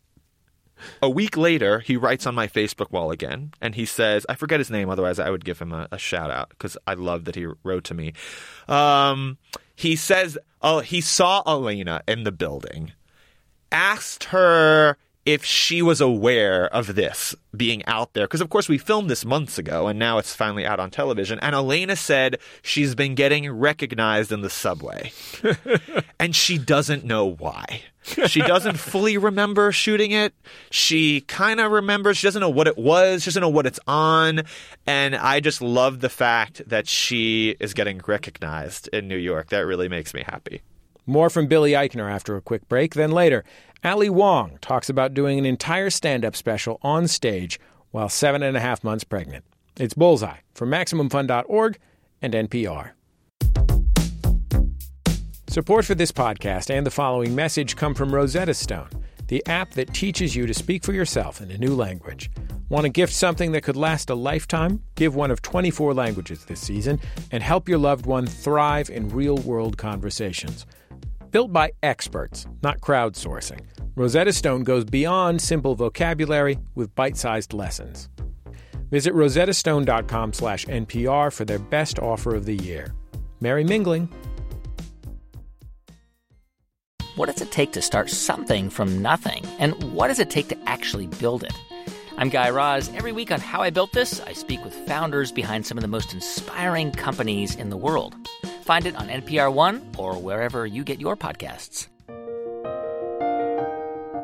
[1.01, 4.59] A week later, he writes on my Facebook wall again, and he says, I forget
[4.59, 7.35] his name, otherwise I would give him a, a shout out because I love that
[7.35, 8.13] he wrote to me.
[8.67, 9.37] Um,
[9.75, 12.93] he says, oh, he saw Elena in the building,
[13.71, 18.25] asked her if she was aware of this being out there.
[18.25, 21.39] Because of course we filmed this months ago and now it's finally out on television
[21.39, 25.11] and Elena said she's been getting recognized in the subway.
[26.23, 27.81] And she doesn't know why.
[28.03, 30.33] She doesn't fully remember shooting it.
[30.69, 32.17] She kind of remembers.
[32.17, 33.23] She doesn't know what it was.
[33.23, 34.43] She doesn't know what it's on.
[34.87, 39.49] And I just love the fact that she is getting recognized in New York.
[39.49, 40.61] That really makes me happy.
[41.05, 42.93] More from Billy Eichner after a quick break.
[42.93, 43.43] Then later,
[43.85, 47.59] Ali Wong talks about doing an entire stand up special on stage
[47.91, 49.43] while seven and a half months pregnant.
[49.77, 51.77] It's Bullseye from MaximumFun.org
[52.21, 52.91] and NPR.
[55.49, 58.87] Support for this podcast and the following message come from Rosetta Stone,
[59.27, 62.31] the app that teaches you to speak for yourself in a new language.
[62.69, 64.81] Want to gift something that could last a lifetime?
[64.95, 69.37] Give one of 24 languages this season and help your loved one thrive in real
[69.39, 70.65] world conversations.
[71.33, 73.61] Built by experts, not crowdsourcing,
[73.95, 78.09] Rosetta Stone goes beyond simple vocabulary with bite-sized lessons.
[78.89, 82.93] Visit rosettastone.com slash NPR for their best offer of the year.
[83.39, 84.09] Merry mingling.
[87.15, 89.45] What does it take to start something from nothing?
[89.59, 91.53] And what does it take to actually build it?
[92.17, 92.89] I'm Guy Raz.
[92.95, 95.87] Every week on How I Built This, I speak with founders behind some of the
[95.87, 98.15] most inspiring companies in the world.
[98.63, 101.89] Find it on NPR One or wherever you get your podcasts.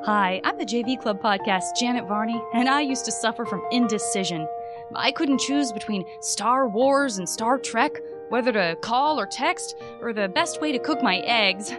[0.05, 4.47] Hi, I'm the JV Club podcast, Janet Varney, and I used to suffer from indecision.
[4.95, 10.13] I couldn't choose between Star Wars and Star Trek, whether to call or text, or
[10.13, 11.73] the best way to cook my eggs.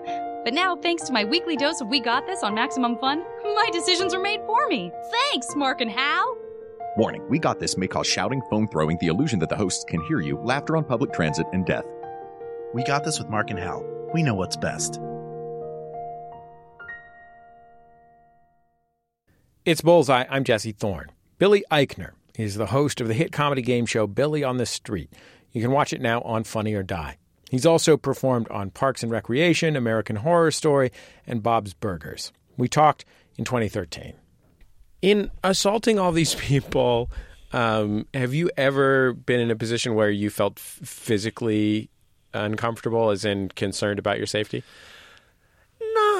[0.45, 3.71] But now, thanks to my weekly dose of We Got This on Maximum Fun, my
[3.73, 4.93] decisions are made for me.
[5.11, 6.37] Thanks, Mark and Hal.
[6.99, 10.03] Warning, We Got This may cause shouting, phone throwing, the illusion that the hosts can
[10.03, 11.87] hear you, laughter on public transit, and death.
[12.75, 13.83] We got this with Mark and Hal.
[14.13, 15.01] We know what's best.
[19.67, 20.25] It's Bullseye.
[20.31, 21.11] I'm Jesse Thorn.
[21.37, 25.13] Billy Eichner is the host of the hit comedy game show Billy on the Street.
[25.53, 27.19] You can watch it now on Funny or Die.
[27.51, 30.91] He's also performed on Parks and Recreation, American Horror Story,
[31.27, 32.33] and Bob's Burgers.
[32.57, 33.05] We talked
[33.37, 34.15] in 2013.
[35.03, 37.11] In assaulting all these people,
[37.53, 41.91] um, have you ever been in a position where you felt physically
[42.33, 44.65] uncomfortable, as in concerned about your safety?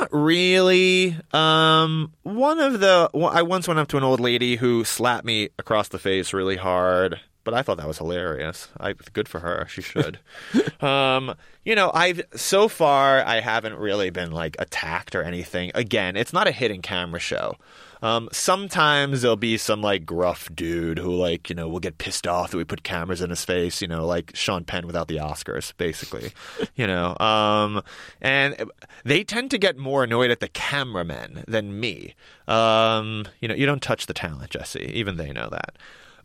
[0.01, 1.15] Not really.
[1.31, 5.51] Um, one of the I once went up to an old lady who slapped me
[5.59, 8.69] across the face really hard, but I thought that was hilarious.
[8.81, 9.67] I good for her.
[9.69, 10.19] She should.
[10.81, 11.35] um,
[11.67, 15.71] you know, I've so far I haven't really been like attacked or anything.
[15.75, 17.57] Again, it's not a hidden camera show.
[18.03, 22.27] Um, sometimes there'll be some like gruff dude who like you know will get pissed
[22.27, 23.83] off that we put cameras in his face.
[23.83, 26.33] You know, like Sean Penn without the Oscars, basically.
[26.75, 27.83] you know, um,
[28.21, 28.71] and
[29.05, 32.15] they tend to get more annoyed at the cameramen than me.
[32.49, 34.91] Um, you know, you don't touch the talent, Jesse.
[34.95, 35.77] Even they know that.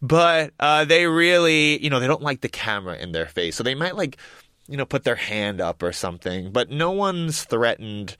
[0.02, 3.64] But uh, they really, you know, they don't like the camera in their face, so
[3.64, 4.18] they might like,
[4.68, 6.52] you know, put their hand up or something.
[6.52, 8.18] But no one's threatened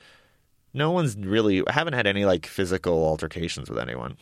[0.76, 4.16] no one's really I haven't had any like physical altercations with anyone.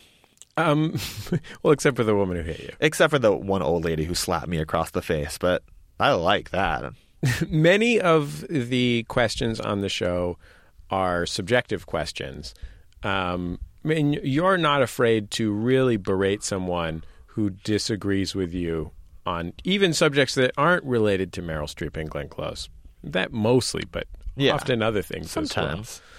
[0.57, 0.97] Um,
[1.63, 2.71] well, except for the woman who hit you.
[2.79, 5.63] Except for the one old lady who slapped me across the face, but
[5.99, 6.93] I like that.
[7.49, 10.37] Many of the questions on the show
[10.89, 12.53] are subjective questions.
[13.03, 18.91] Um, I mean, you're not afraid to really berate someone who disagrees with you
[19.25, 22.69] on even subjects that aren't related to Meryl Streep and Glenn Close.
[23.03, 24.53] That mostly, but Yeah.
[24.53, 25.51] often other things Sometimes.
[25.79, 26.09] as well.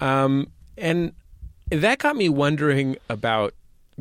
[0.00, 1.12] Um, and
[1.70, 3.54] that got me wondering about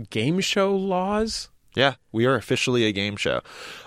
[0.09, 1.49] game show laws.
[1.75, 3.41] Yeah, we are officially a game show.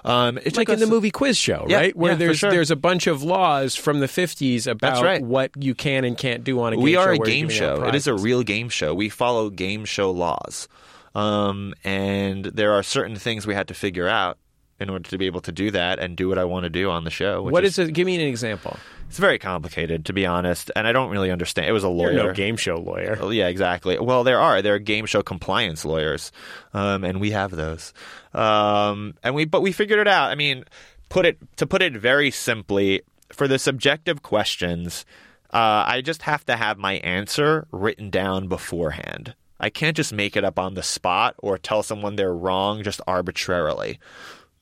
[0.05, 1.97] Um, like in the movie Quiz Show, Yeah, right?
[1.97, 2.51] Where yeah, there's sure.
[2.51, 5.23] there's a bunch of laws from the 50s about right.
[5.23, 7.01] what you can and can't do on a game we show.
[7.01, 7.85] are a game show.
[7.85, 8.95] It is a real game show.
[8.95, 10.69] We follow game show laws,
[11.15, 14.37] um, and there are certain things we had to figure out
[14.81, 16.91] in order to be able to do that and do what I want to do
[16.91, 17.43] on the show.
[17.43, 17.93] Which What is, is it?
[17.93, 18.77] Give me an example.
[19.09, 21.69] It's very complicated, to be honest, and I don't really understand.
[21.69, 22.13] It was a lawyer.
[22.13, 23.19] No game show lawyer.
[23.21, 23.99] Oh, yeah, exactly.
[23.99, 26.31] Well, there are there are game show compliance lawyers,
[26.75, 27.93] um, and we have those.
[28.35, 30.31] Um, and we but we figured it out.
[30.31, 30.65] I mean,
[31.09, 35.05] put it to put it very simply, for the subjective questions,
[35.53, 39.35] uh, I just have to have my answer written down beforehand.
[39.61, 43.01] I can't just make it up on the spot or tell someone they're wrong just
[43.09, 43.99] arbitrarily.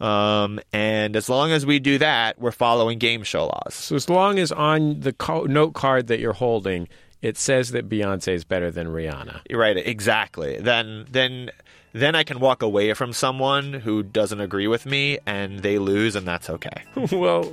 [0.00, 3.74] Um, and as long as we do that, we're following game show laws.
[3.74, 6.88] So as long as on the co- note card that you're holding
[7.22, 9.40] it says that Beyonce is better than Rihanna.
[9.50, 10.58] Right, exactly.
[10.58, 11.50] Then then
[11.92, 16.14] then I can walk away from someone who doesn't agree with me and they lose
[16.14, 16.84] and that's okay.
[17.12, 17.50] well,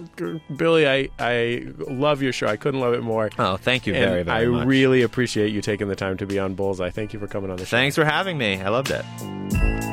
[0.55, 2.47] Billy, I, I love your show.
[2.47, 3.29] I couldn't love it more.
[3.39, 4.61] Oh, thank you And very, very I much.
[4.63, 6.89] I really appreciate you taking the time to be on Bullseye.
[6.89, 7.77] Thank you for coming on the show.
[7.77, 8.61] Thanks for having me.
[8.61, 9.92] I loved it.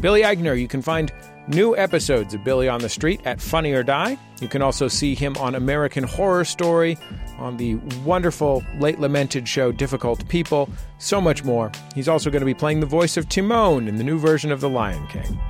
[0.00, 1.10] Billy Eichner, you can find
[1.48, 4.18] new episodes of Billy on the Street at Funny or Die.
[4.40, 6.98] You can also see him on American Horror Story,
[7.38, 11.72] on the wonderful late lamented show Difficult People, so much more.
[11.94, 14.60] He's also going to be playing the voice of Timon in the new version of
[14.60, 15.40] The Lion King.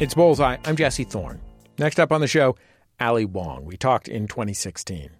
[0.00, 0.56] It's Bullseye.
[0.64, 1.40] I'm Jesse Thorn.
[1.78, 2.56] Next up on the show,
[3.00, 3.64] Ali Wong.
[3.64, 5.10] We talked in 2016.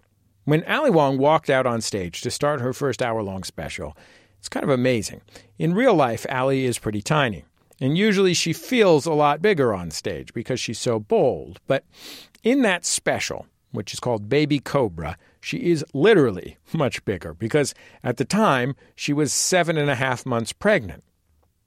[0.49, 3.95] When Ali Wong walked out on stage to start her first hour long special,
[4.39, 5.21] it's kind of amazing.
[5.59, 7.45] In real life, Ali is pretty tiny,
[7.79, 11.59] and usually she feels a lot bigger on stage because she's so bold.
[11.67, 11.83] But
[12.41, 18.17] in that special, which is called Baby Cobra, she is literally much bigger because at
[18.17, 21.03] the time she was seven and a half months pregnant.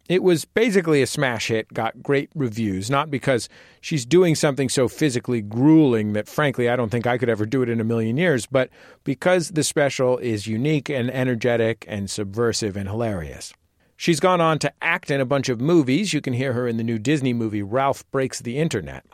[0.08, 3.48] It was basically a smash hit, got great reviews, not because
[3.80, 7.62] she's doing something so physically grueling that, frankly, I don't think I could ever do
[7.62, 8.68] it in a million years, but
[9.04, 13.54] because the special is unique and energetic and subversive and hilarious.
[13.96, 16.12] She's gone on to act in a bunch of movies.
[16.12, 19.04] You can hear her in the new Disney movie Ralph Breaks the Internet.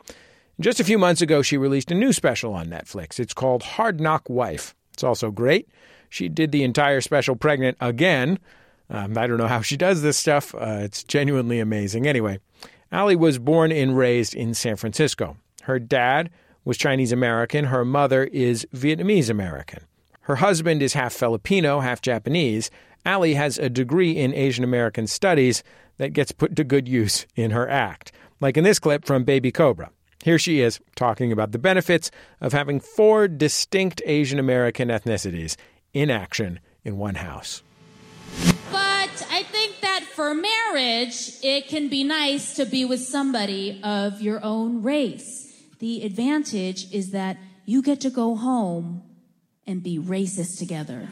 [0.59, 3.19] Just a few months ago, she released a new special on Netflix.
[3.19, 4.73] It's called Hard Knock Wife.
[4.93, 5.69] It's also great.
[6.09, 8.39] She did the entire special pregnant again.
[8.89, 10.55] Um, I don't know how she does this stuff.
[10.55, 12.07] Uh, it's genuinely amazing.
[12.07, 12.39] Anyway,
[12.91, 15.37] Ali was born and raised in San Francisco.
[15.63, 16.29] Her dad
[16.65, 17.65] was Chinese American.
[17.65, 19.83] Her mother is Vietnamese American.
[20.21, 22.69] Her husband is half Filipino, half Japanese.
[23.05, 25.63] Ali has a degree in Asian American studies
[25.97, 29.51] that gets put to good use in her act, like in this clip from Baby
[29.51, 29.91] Cobra.
[30.23, 35.55] Here she is talking about the benefits of having four distinct Asian American ethnicities
[35.93, 37.63] in action in one house.
[39.31, 44.43] I think that for marriage, it can be nice to be with somebody of your
[44.43, 45.53] own race.
[45.77, 49.03] The advantage is that you get to go home
[49.67, 51.09] and be racist together.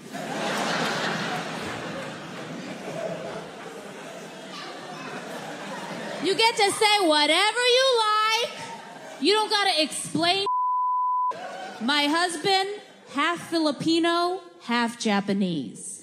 [6.24, 8.52] You get to say whatever you like.
[9.22, 10.48] You don't gotta explain.
[11.82, 12.82] My husband,
[13.14, 15.97] half Filipino, half Japanese.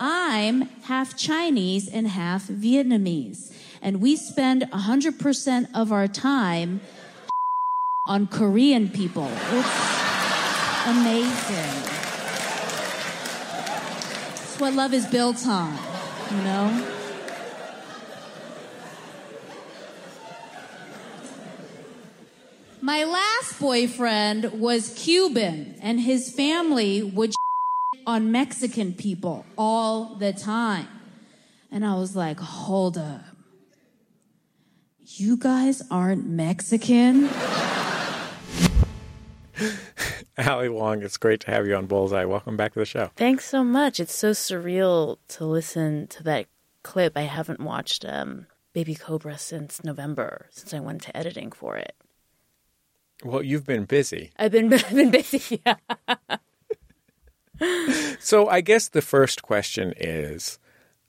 [0.00, 3.52] I'm half Chinese and half Vietnamese.
[3.82, 6.80] And we spend 100% of our time
[8.06, 9.28] on Korean people.
[9.30, 11.82] It's amazing.
[14.34, 15.76] It's what love is built on,
[16.30, 16.94] you know?
[22.80, 27.34] My last boyfriend was Cuban, and his family would
[28.08, 30.88] on Mexican people all the time.
[31.70, 33.20] And I was like, hold up.
[35.04, 37.28] You guys aren't Mexican?
[40.38, 42.24] Ali Wong, it's great to have you on Bullseye.
[42.24, 43.10] Welcome back to the show.
[43.16, 44.00] Thanks so much.
[44.00, 46.46] It's so surreal to listen to that
[46.82, 47.12] clip.
[47.14, 51.92] I haven't watched um, Baby Cobra since November, since I went to editing for it.
[53.22, 54.30] Well, you've been busy.
[54.38, 55.60] I've been I've been busy.
[55.66, 55.74] Yeah.
[58.20, 60.58] So I guess the first question is,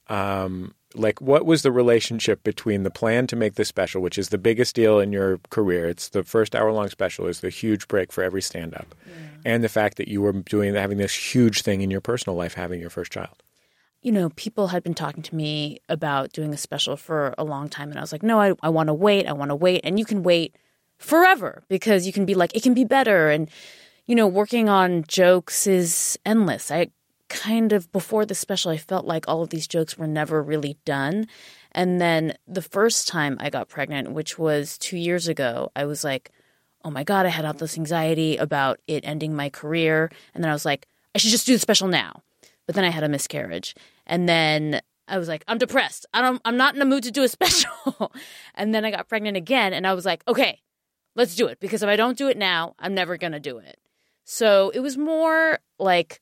[0.08, 4.30] um, like, what was the relationship between the plan to make this special, which is
[4.30, 5.88] the biggest deal in your career?
[5.88, 9.14] It's the first hour-long special, is the huge break for every stand-up, yeah.
[9.46, 12.56] and the fact that you were doing having this huge thing in your personal life,
[12.56, 13.44] having your first child.
[14.02, 17.70] You know, people had been talking to me about doing a special for a long
[17.70, 19.28] time, and I was like, no, I, I want to wait.
[19.28, 20.56] I want to wait, and you can wait
[20.98, 23.50] forever because you can be like, it can be better, and
[24.10, 26.72] you know, working on jokes is endless.
[26.72, 26.88] I
[27.28, 30.80] kind of before the special, I felt like all of these jokes were never really
[30.84, 31.28] done.
[31.74, 36.04] And then the first time I got pregnant, which was two years ago, I was
[36.04, 36.32] like,
[36.84, 40.10] oh my God, I had all this anxiety about it ending my career.
[40.34, 42.24] And then I was like, I should just do the special now.
[42.66, 43.76] But then I had a miscarriage.
[44.08, 46.08] And then I was like, I'm depressed.
[46.16, 48.12] I don't, I'm not in the mood to do a special.
[48.56, 49.72] and then I got pregnant again.
[49.72, 50.62] And I was like, okay,
[51.16, 51.60] let's do it.
[51.60, 53.78] Because if I don't do it now, I'm never going to do it.
[54.32, 56.22] So it was more like,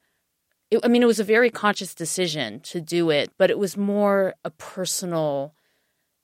[0.71, 3.75] it, I mean, it was a very conscious decision to do it, but it was
[3.75, 5.53] more a personal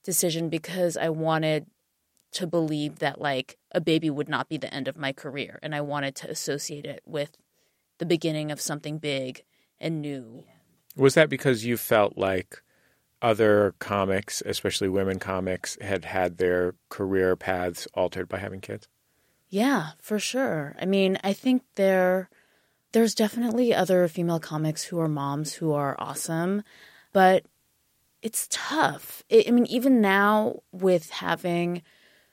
[0.02, 1.66] decision because I wanted
[2.32, 5.58] to believe that like a baby would not be the end of my career.
[5.62, 7.36] And I wanted to associate it with
[7.98, 9.44] the beginning of something big
[9.78, 10.44] and new.
[10.96, 12.62] Was that because you felt like
[13.20, 18.88] other comics, especially women comics, had had their career paths altered by having kids?
[19.54, 20.74] Yeah, for sure.
[20.80, 22.28] I mean, I think there
[22.90, 26.64] there's definitely other female comics who are moms who are awesome,
[27.12, 27.44] but
[28.20, 29.22] it's tough.
[29.28, 31.82] It, I mean, even now with having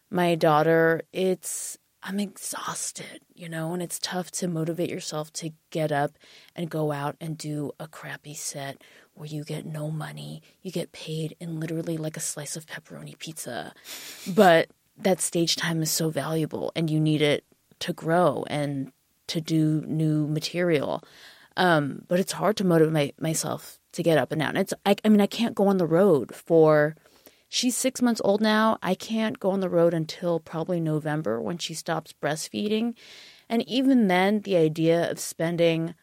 [0.10, 5.92] my daughter, it's I'm exhausted, you know, and it's tough to motivate yourself to get
[5.92, 6.18] up
[6.56, 8.82] and go out and do a crappy set
[9.14, 13.16] where you get no money, you get paid in literally like a slice of pepperoni
[13.20, 13.76] pizza.
[14.28, 17.44] But that stage time is so valuable and you need it
[17.80, 18.92] to grow and
[19.28, 21.04] to do new material.
[21.58, 24.58] Um, but it's hard to motivate myself to get up and down.
[24.58, 26.96] It's I, I mean I can't go on the road for
[27.50, 28.78] she's six months old now.
[28.82, 32.96] I can't go on the road until probably November when she stops breastfeeding.
[33.50, 35.94] And even then the idea of spending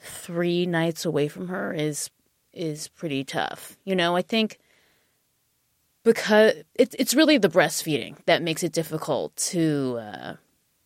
[0.00, 2.10] three nights away from her is
[2.52, 3.76] is pretty tough.
[3.84, 4.58] You know, I think
[6.04, 10.34] because it's it's really the breastfeeding that makes it difficult to uh,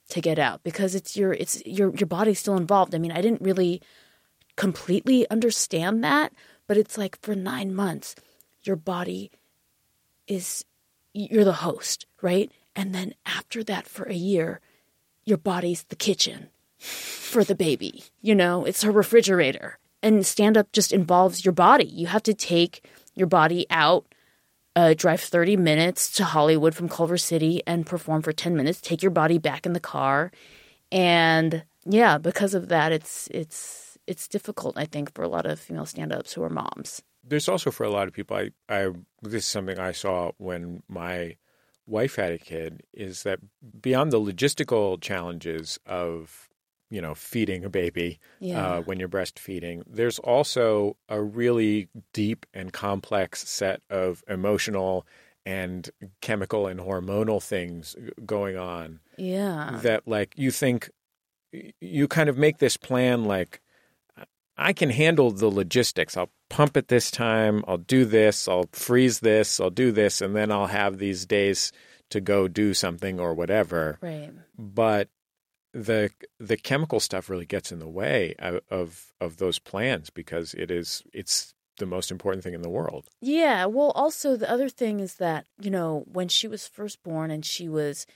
[0.08, 2.94] to get out because it's your it's your your body's still involved.
[2.94, 3.82] I mean, I didn't really
[4.56, 6.32] completely understand that,
[6.66, 8.14] but it's like for 9 months
[8.62, 9.30] your body
[10.26, 10.64] is
[11.12, 12.50] you're the host, right?
[12.74, 14.60] And then after that for a year,
[15.24, 18.04] your body's the kitchen for the baby.
[18.20, 19.78] You know, it's her refrigerator.
[20.00, 21.86] And stand up just involves your body.
[21.86, 24.07] You have to take your body out
[24.78, 29.02] uh, drive 30 minutes to Hollywood from Culver City and perform for 10 minutes, take
[29.02, 30.30] your body back in the car.
[30.92, 35.58] And yeah, because of that, it's, it's, it's difficult, I think, for a lot of
[35.58, 37.02] female stand ups who are moms.
[37.24, 40.84] There's also for a lot of people, I, I, this is something I saw when
[40.88, 41.34] my
[41.84, 43.40] wife had a kid, is that
[43.82, 46.47] beyond the logistical challenges of
[46.90, 48.66] you know, feeding a baby yeah.
[48.66, 49.82] uh, when you're breastfeeding.
[49.86, 55.06] There's also a really deep and complex set of emotional
[55.44, 55.88] and
[56.20, 59.00] chemical and hormonal things going on.
[59.16, 59.80] Yeah.
[59.82, 60.90] That, like, you think
[61.80, 63.60] you kind of make this plan like,
[64.56, 66.16] I can handle the logistics.
[66.16, 67.64] I'll pump it this time.
[67.68, 68.48] I'll do this.
[68.48, 69.60] I'll freeze this.
[69.60, 70.20] I'll do this.
[70.20, 71.70] And then I'll have these days
[72.10, 73.98] to go do something or whatever.
[74.00, 74.32] Right.
[74.58, 75.08] But
[75.72, 80.70] the the chemical stuff really gets in the way of, of those plans because it
[80.70, 83.08] is it's the most important thing in the world.
[83.20, 83.66] Yeah.
[83.66, 87.44] Well, also the other thing is that you know when she was first born and
[87.44, 88.06] she was,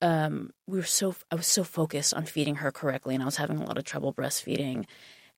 [0.00, 3.36] um, we were so I was so focused on feeding her correctly, and I was
[3.36, 4.86] having a lot of trouble breastfeeding,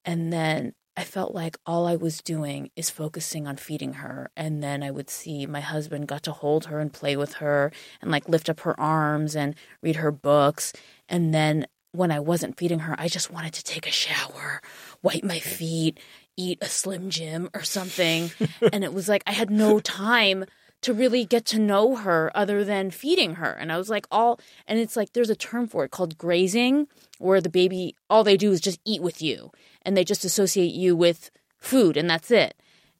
[0.05, 4.31] And then I felt like all I was doing is focusing on feeding her.
[4.37, 7.73] And then I would see my husband got to hold her and play with her
[8.03, 10.73] and like lift up her arms and read her books.
[11.09, 14.61] And then when I wasn't feeding her, I just wanted to take a shower,
[15.03, 15.99] wipe my feet,
[16.37, 18.31] eat a Slim Jim or something.
[18.73, 20.45] and it was like I had no time
[20.83, 23.51] to really get to know her other than feeding her.
[23.53, 26.89] And I was like, all, and it's like there's a term for it called grazing,
[27.19, 29.51] where the baby, all they do is just eat with you
[29.83, 32.55] and they just associate you with food and that's it.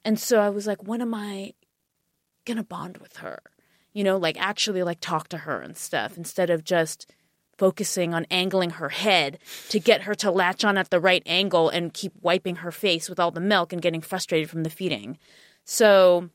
[0.05, 1.55] And so I was like, when am I
[2.45, 3.41] going to bond with her?
[3.93, 7.13] You know, like actually like talk to her and stuff instead of just
[7.59, 11.69] focusing on angling her head to get her to latch on at the right angle
[11.69, 15.19] and keep wiping her face with all the milk and getting frustrated from the feeding.
[15.65, 16.31] So,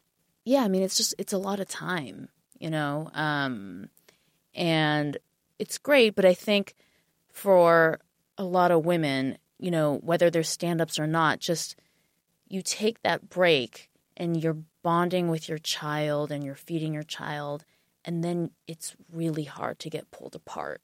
[0.47, 3.11] yeah, I mean, it's just it's a lot of time, you know.
[3.13, 3.89] Um
[4.55, 5.17] and
[5.59, 6.73] it's great, but I think
[7.31, 7.99] for
[8.37, 11.75] a lot of women, you know, whether they're stand-ups or not, just
[12.47, 17.65] you take that break and you're bonding with your child and you're feeding your child
[18.05, 20.81] and then it's really hard to get pulled apart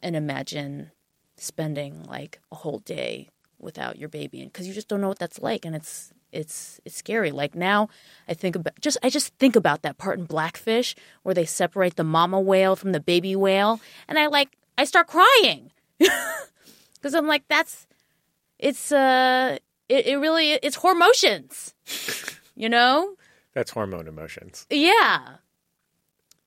[0.00, 0.92] and imagine
[1.36, 5.40] spending like a whole day without your baby because you just don't know what that's
[5.40, 7.30] like and it's it's it's scary.
[7.30, 7.88] Like now
[8.28, 11.96] i think about just i just think about that part in blackfish where they separate
[11.96, 15.72] the mama whale from the baby whale and i like i start crying.
[16.94, 17.86] Because i'm like that's
[18.58, 19.58] it's uh
[19.88, 21.74] it, it really it's hormotions
[22.54, 23.14] you know?
[23.54, 24.66] That's hormone emotions.
[24.70, 25.36] yeah.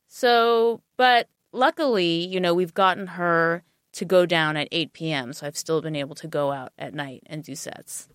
[0.08, 3.64] So but luckily you know we've gotten her
[3.94, 6.94] to go down at 8 p.m so i've still been able to go out at
[6.94, 8.08] night and do sets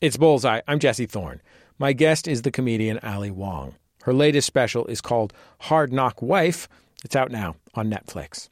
[0.00, 0.60] It's Bullseye.
[0.68, 1.40] I'm Jesse Thorn.
[1.78, 3.74] My guest is the comedian Ali Wong.
[4.02, 6.68] Her latest special is called Hard Knock Wife.
[7.04, 8.48] It's out now on Netflix.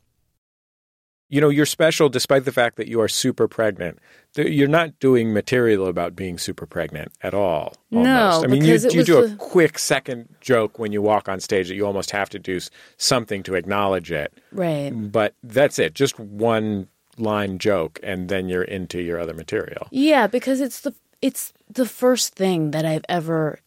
[1.28, 3.99] You know, your special, despite the fact that you are super pregnant,
[4.36, 7.74] you're not doing material about being super pregnant at all.
[7.90, 8.42] No.
[8.45, 11.68] I mean, you, you do a the- quick second joke when you walk on stage
[11.68, 12.61] that you almost have to do
[12.99, 14.32] something to acknowledge it.
[14.53, 19.88] right But that's it, just one line joke, and then you're into your other material.
[19.90, 20.95] Yeah, because it's the
[21.25, 23.59] it's the first thing that I've ever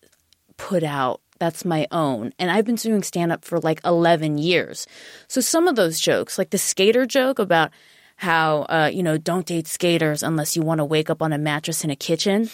[0.57, 2.33] put out that's my own.
[2.39, 4.87] And I've been doing stand up for like 11 years.
[5.27, 7.71] So some of those jokes, like the skater joke about
[8.15, 11.37] how uh, you know, don't date skaters unless you want to wake up on a
[11.37, 12.49] mattress in a kitchen.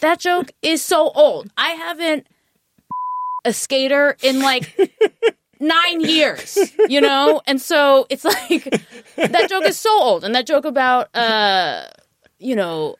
[0.00, 1.50] That joke is so old.
[1.56, 2.26] I haven't
[3.44, 4.76] a skater in like
[5.60, 7.40] nine years, you know?
[7.46, 8.64] And so it's like
[9.16, 10.24] that joke is so old.
[10.24, 11.86] And that joke about, uh,
[12.38, 12.96] you know,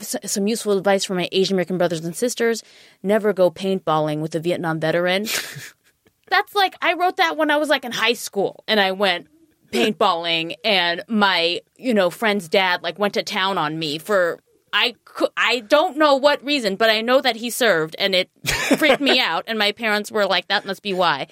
[0.00, 2.62] some useful advice for my Asian American brothers and sisters
[3.02, 5.26] never go paintballing with a Vietnam veteran.
[6.28, 9.28] That's like, I wrote that when I was like in high school and I went
[9.70, 14.38] paintballing and my, you know, friend's dad like went to town on me for.
[14.74, 14.94] I
[15.36, 18.30] I don't know what reason, but I know that he served, and it
[18.78, 19.44] freaked me out.
[19.46, 21.26] And my parents were like, "That must be why."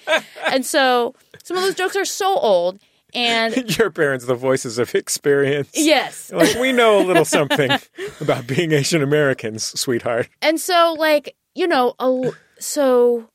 [0.45, 2.79] And so some of those jokes are so old,
[3.13, 5.71] and your parents, the voices of experience.
[5.73, 7.71] yes, Like, we know a little something
[8.21, 10.29] about being Asian Americans, sweetheart.
[10.41, 13.27] And so, like, you know, a, so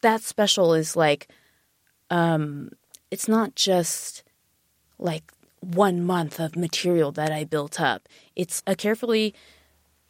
[0.00, 1.28] that special is like,
[2.10, 2.70] um,
[3.10, 4.22] it's not just
[4.98, 8.08] like one month of material that I built up.
[8.34, 9.34] It's a carefully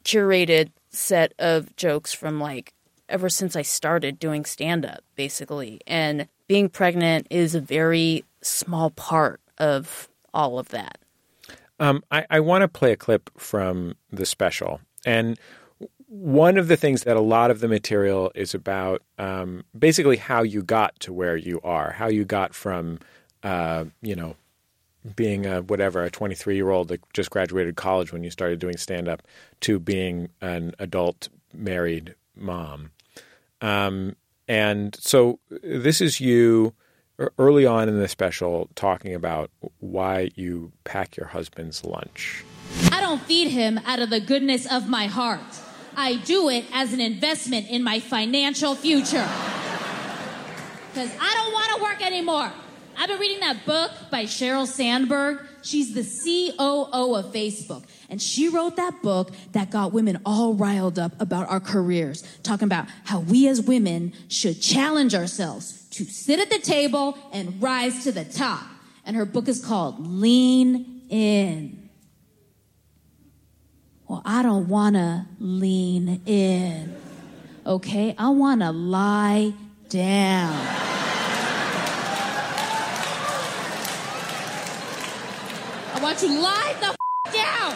[0.03, 2.73] curated set of jokes from like
[3.09, 5.79] ever since I started doing stand up, basically.
[5.85, 10.99] And being pregnant is a very small part of all of that.
[11.79, 14.81] Um, I, I want to play a clip from the special.
[15.05, 15.37] And
[16.07, 20.43] one of the things that a lot of the material is about um, basically how
[20.43, 22.99] you got to where you are, how you got from,
[23.41, 24.35] uh, you know,
[25.15, 28.77] being a whatever, a 23 year old that just graduated college when you started doing
[28.77, 29.23] stand up
[29.61, 32.91] to being an adult married mom.
[33.59, 34.15] Um,
[34.47, 36.73] and so this is you
[37.37, 42.43] early on in the special talking about why you pack your husband's lunch.
[42.91, 45.41] I don't feed him out of the goodness of my heart.
[45.95, 49.27] I do it as an investment in my financial future.
[50.91, 52.51] Because I don't want to work anymore.
[52.97, 55.39] I've been reading that book by Sheryl Sandberg.
[55.61, 57.83] She's the COO of Facebook.
[58.09, 62.65] And she wrote that book that got women all riled up about our careers, talking
[62.65, 68.03] about how we as women should challenge ourselves to sit at the table and rise
[68.03, 68.63] to the top.
[69.05, 71.89] And her book is called Lean In.
[74.07, 76.95] Well, I don't want to lean in.
[77.65, 78.13] Okay?
[78.17, 79.53] I want to lie
[79.89, 80.92] down.
[86.19, 87.75] To lie the f- down.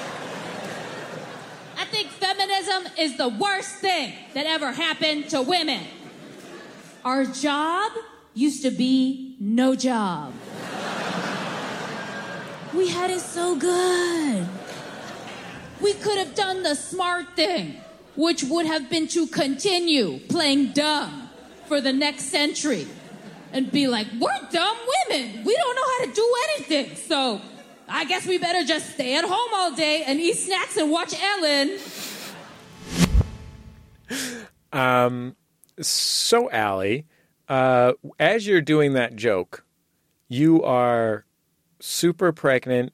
[1.76, 5.84] I think feminism is the worst thing that ever happened to women.
[7.04, 7.92] Our job
[8.36, 10.34] used to be no job.
[12.74, 14.48] We had it so good.
[15.82, 17.82] We could have done the smart thing,
[18.16, 21.30] which would have been to continue playing dumb
[21.66, 22.88] for the next century
[23.52, 24.78] and be like, we're dumb
[25.10, 25.44] women.
[25.44, 26.96] We don't know how to do anything.
[26.96, 27.42] So
[27.88, 31.14] I guess we better just stay at home all day and eat snacks and watch
[31.22, 31.78] Ellen.
[34.74, 35.36] Um,
[35.80, 37.06] so, Ali,
[37.48, 39.64] uh, as you're doing that joke,
[40.28, 41.26] you are
[41.80, 42.94] super pregnant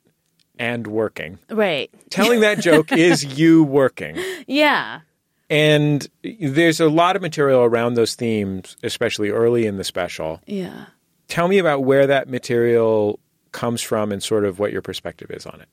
[0.59, 1.39] and working.
[1.49, 1.89] Right.
[2.09, 4.17] Telling that joke is you working.
[4.47, 5.01] Yeah.
[5.49, 10.41] And there's a lot of material around those themes, especially early in the special.
[10.45, 10.85] Yeah.
[11.27, 13.19] Tell me about where that material
[13.53, 15.69] comes from and sort of what your perspective is on it.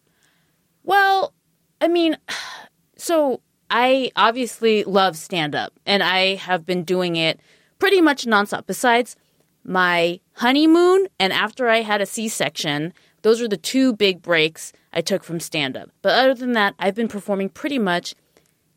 [0.84, 1.34] Well,
[1.80, 2.16] I mean,
[2.96, 7.40] so I obviously love stand up and I have been doing it
[7.78, 8.66] pretty much nonstop.
[8.66, 9.16] Besides
[9.64, 14.72] my honeymoon and after I had a C section, those are the two big breaks
[14.92, 15.90] I took from stand up.
[16.02, 18.14] But other than that, I've been performing pretty much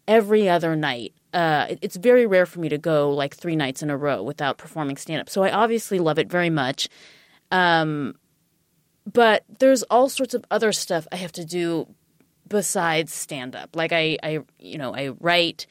[0.07, 1.13] every other night.
[1.33, 4.57] Uh, it's very rare for me to go like three nights in a row without
[4.57, 5.29] performing stand up.
[5.29, 6.87] So I obviously love it very much.
[7.51, 8.15] Um,
[9.11, 11.87] but there's all sorts of other stuff I have to do
[12.47, 13.75] besides stand up.
[13.75, 15.67] Like I, I, you know, I write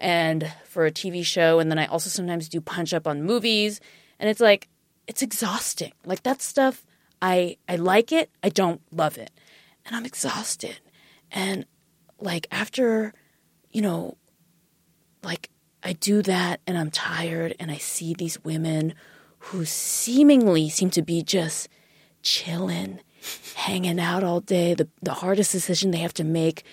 [0.00, 3.80] and for a TV show, and then I also sometimes do punch up on movies,
[4.18, 4.68] and it's like
[5.06, 5.92] it's exhausting.
[6.04, 6.84] Like that stuff,
[7.20, 9.30] I I like it, I don't love it,
[9.84, 10.80] and I'm exhausted.
[11.30, 11.66] And
[12.18, 13.12] like after,
[13.70, 14.16] you know,
[15.22, 15.50] like
[15.82, 18.94] I do that, and I'm tired, and I see these women
[19.38, 21.68] who seemingly seem to be just
[22.22, 23.00] chilling,
[23.54, 24.74] hanging out all day.
[24.74, 26.64] The the hardest decision they have to make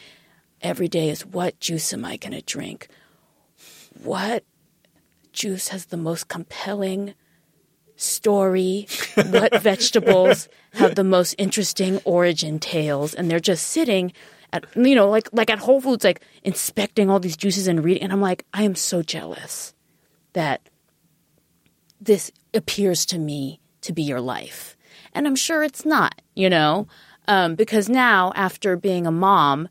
[0.61, 2.87] every day is what juice am I going to drink?
[4.03, 4.43] What
[5.31, 7.13] juice has the most compelling
[7.95, 8.87] story?
[9.15, 13.13] what vegetables have the most interesting origin tales?
[13.13, 14.13] And they're just sitting
[14.53, 18.03] at you know like like at Whole Foods like inspecting all these juices and reading
[18.03, 19.73] and I'm like I am so jealous
[20.33, 20.69] that
[21.99, 24.76] this appears to me to be your life.
[25.17, 26.85] And I'm sure it's not, you know,
[27.27, 29.67] um, because now after being a mom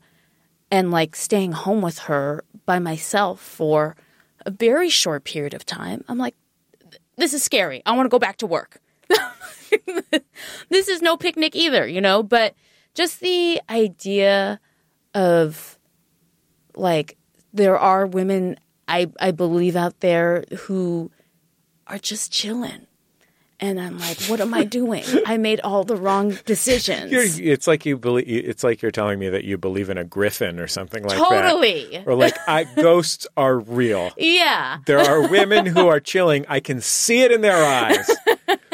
[0.69, 3.95] and like staying home with her by myself for
[4.45, 6.35] a very short period of time, I'm like,
[7.15, 7.81] this is scary.
[7.85, 8.81] I want to go back to work.
[10.69, 12.53] this is no picnic either, you know, but
[12.93, 14.59] just the idea
[15.13, 15.79] of
[16.75, 17.15] like
[17.53, 21.09] there are women I I believe out there who
[21.87, 22.85] are just chilling.
[23.59, 25.03] And I'm like, what am I doing?
[25.25, 27.11] I made all the wrong decisions.
[27.11, 28.27] You're, it's like you believe.
[28.27, 31.85] It's like you're telling me that you believe in a griffin or something like Totally.
[31.85, 31.91] that.
[31.91, 32.03] Totally.
[32.05, 34.11] Or like, I, ghosts are real.
[34.15, 34.77] yeah.
[34.85, 36.45] There are women who are chilling.
[36.47, 38.07] I can see it in their eyes.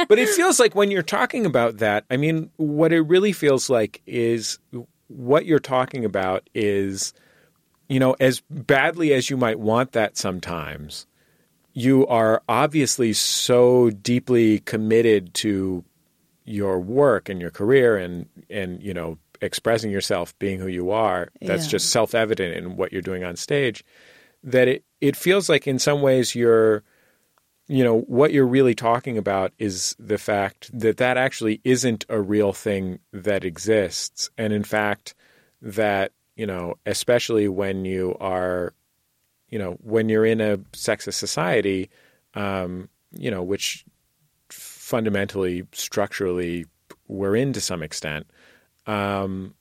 [0.10, 3.70] But it feels like when you're talking about that, I mean, what it really feels
[3.70, 4.60] like is
[5.08, 7.14] what you're talking about is,
[7.88, 11.08] you know, as badly as you might want that sometimes,
[11.74, 15.84] you are obviously so deeply committed to
[16.46, 21.30] your work and your career and and you know expressing yourself being who you are
[21.42, 21.72] that's Yeah.
[21.72, 23.84] just self-evident in what you're doing on stage
[24.44, 26.84] that it it feels like in some ways you're
[27.68, 32.22] you know what you're really talking about is the fact that that actually isn't a
[32.22, 35.16] real thing that exists and in fact
[35.62, 38.74] that you know especially when you are
[39.54, 41.90] you know when you're in a sexist society
[42.34, 42.90] um
[43.24, 43.86] you know which
[44.50, 46.66] fundamentally structurally
[47.08, 48.26] we're in to some extent
[48.88, 49.54] um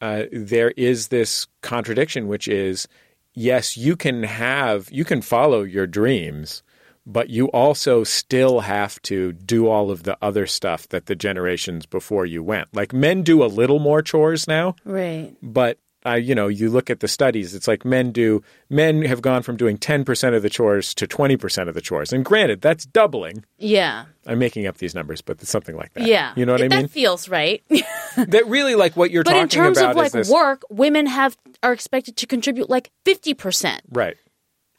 [0.00, 2.88] uh, there is this contradiction which is
[3.34, 6.62] yes you can have you can follow your dreams
[7.06, 11.86] but you also still have to do all of the other stuff that the generations
[11.86, 15.34] before you went like men do a little more chores now Right.
[15.42, 17.54] but uh, you know, you look at the studies.
[17.54, 18.42] It's like men do.
[18.68, 21.80] Men have gone from doing ten percent of the chores to twenty percent of the
[21.80, 22.12] chores.
[22.12, 23.44] And granted, that's doubling.
[23.58, 24.06] Yeah.
[24.26, 26.06] I'm making up these numbers, but it's something like that.
[26.06, 26.32] Yeah.
[26.36, 26.82] you know what That I mean.
[26.86, 27.62] That feels right.
[28.16, 29.50] that really, like what you're but talking about.
[29.50, 33.80] But in terms of like this, work, women have are expected to contribute like 50%.
[33.90, 34.16] right?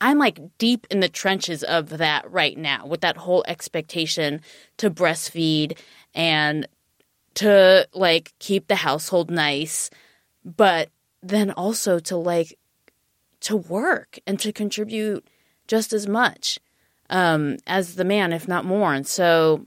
[0.02, 4.42] I'm like deep in the trenches of that right now with that whole expectation
[4.78, 5.78] to breastfeed
[6.14, 6.68] and
[7.36, 9.90] to like keep the household nice,
[10.44, 10.90] but
[11.24, 12.58] then also to like
[13.42, 15.28] to work and to contribute
[15.68, 16.60] just as much
[17.10, 18.94] um, as the man, if not more.
[18.94, 19.66] And so,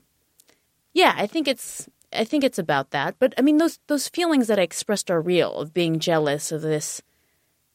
[0.93, 3.15] yeah, I think it's I think it's about that.
[3.19, 6.61] But I mean, those those feelings that I expressed are real of being jealous of
[6.61, 7.01] this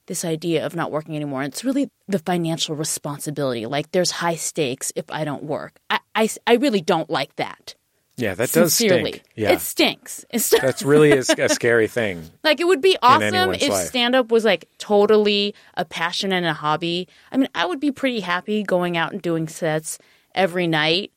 [0.06, 1.42] this idea of not working anymore.
[1.42, 3.66] It's really the financial responsibility.
[3.66, 5.78] Like there's high stakes if I don't work.
[5.88, 7.76] I, I, I really don't like that.
[8.16, 9.12] Yeah, that does Sincerely.
[9.12, 9.24] stink.
[9.34, 9.52] Yeah.
[9.52, 10.24] It stinks.
[10.30, 12.30] It's That's really a, a scary thing.
[12.44, 16.52] like it would be awesome if stand up was like totally a passion and a
[16.52, 17.08] hobby.
[17.30, 19.98] I mean, I would be pretty happy going out and doing sets
[20.34, 21.10] every night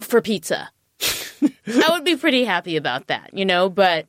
[0.00, 0.70] for pizza.
[1.66, 4.06] I would be pretty happy about that, you know, but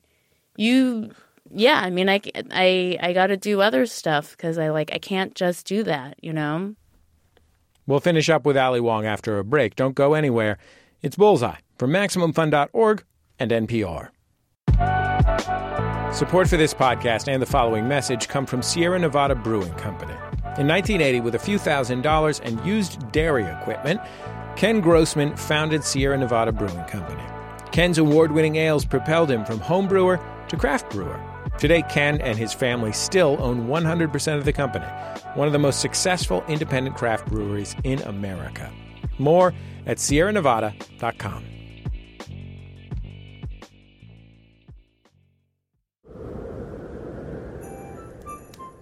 [0.56, 1.10] you
[1.54, 2.20] yeah, I mean I
[2.50, 6.16] I I got to do other stuff cuz I like I can't just do that,
[6.20, 6.74] you know.
[7.86, 9.74] We'll finish up with Ali Wong after a break.
[9.76, 10.58] Don't go anywhere.
[11.02, 13.04] It's Bullseye from MaximumFun.org
[13.40, 14.10] and NPR.
[16.14, 20.12] Support for this podcast and the following message come from Sierra Nevada Brewing Company.
[20.58, 24.00] In 1980, with a few thousand dollars and used dairy equipment,
[24.54, 27.24] Ken Grossman founded Sierra Nevada Brewing Company.
[27.72, 31.20] Ken's award winning ales propelled him from home brewer to craft brewer.
[31.58, 34.86] Today, Ken and his family still own 100% of the company,
[35.34, 38.70] one of the most successful independent craft breweries in America.
[39.18, 39.54] More
[39.86, 41.52] at sierranevada.com.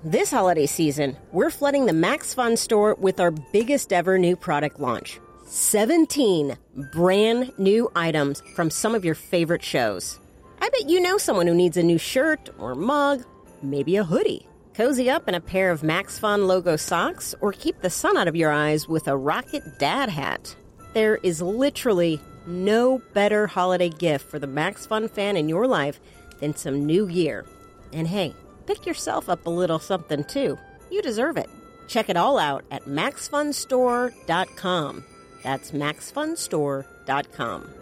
[0.02, 4.80] This holiday season, we're flooding the Max Fun store with our biggest ever new product
[4.80, 6.56] launch 17
[6.92, 10.18] brand new items from some of your favorite shows.
[10.62, 13.24] I bet you know someone who needs a new shirt or mug,
[13.62, 14.46] maybe a hoodie.
[14.80, 18.28] Cozy up in a pair of Max Fun logo socks or keep the sun out
[18.28, 20.56] of your eyes with a Rocket Dad hat.
[20.94, 26.00] There is literally no better holiday gift for the Max Fun fan in your life
[26.38, 27.44] than some new gear.
[27.92, 30.56] And hey, pick yourself up a little something too.
[30.90, 31.50] You deserve it.
[31.86, 35.04] Check it all out at maxfunstore.com.
[35.42, 37.79] That's maxfunstore.com.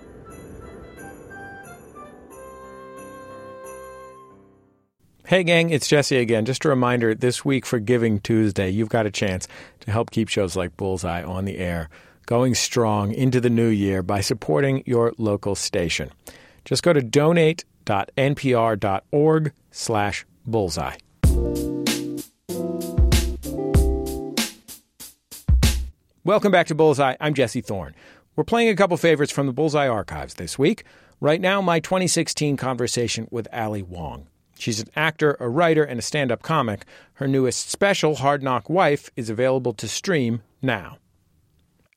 [5.28, 6.46] Hey, gang, it's Jesse again.
[6.46, 9.46] Just a reminder this week for Giving Tuesday, you've got a chance
[9.80, 11.90] to help keep shows like Bullseye on the air
[12.24, 16.10] going strong into the new year by supporting your local station.
[16.64, 20.96] Just go to donate.npr.org slash bullseye.
[26.24, 27.16] Welcome back to Bullseye.
[27.20, 27.94] I'm Jesse Thorn.
[28.34, 30.84] We're playing a couple favorites from the Bullseye archives this week.
[31.20, 34.28] Right now, my 2016 conversation with Ali Wong.
[34.58, 36.84] She's an actor, a writer, and a stand up comic.
[37.14, 40.98] Her newest special, Hard Knock Wife, is available to stream now.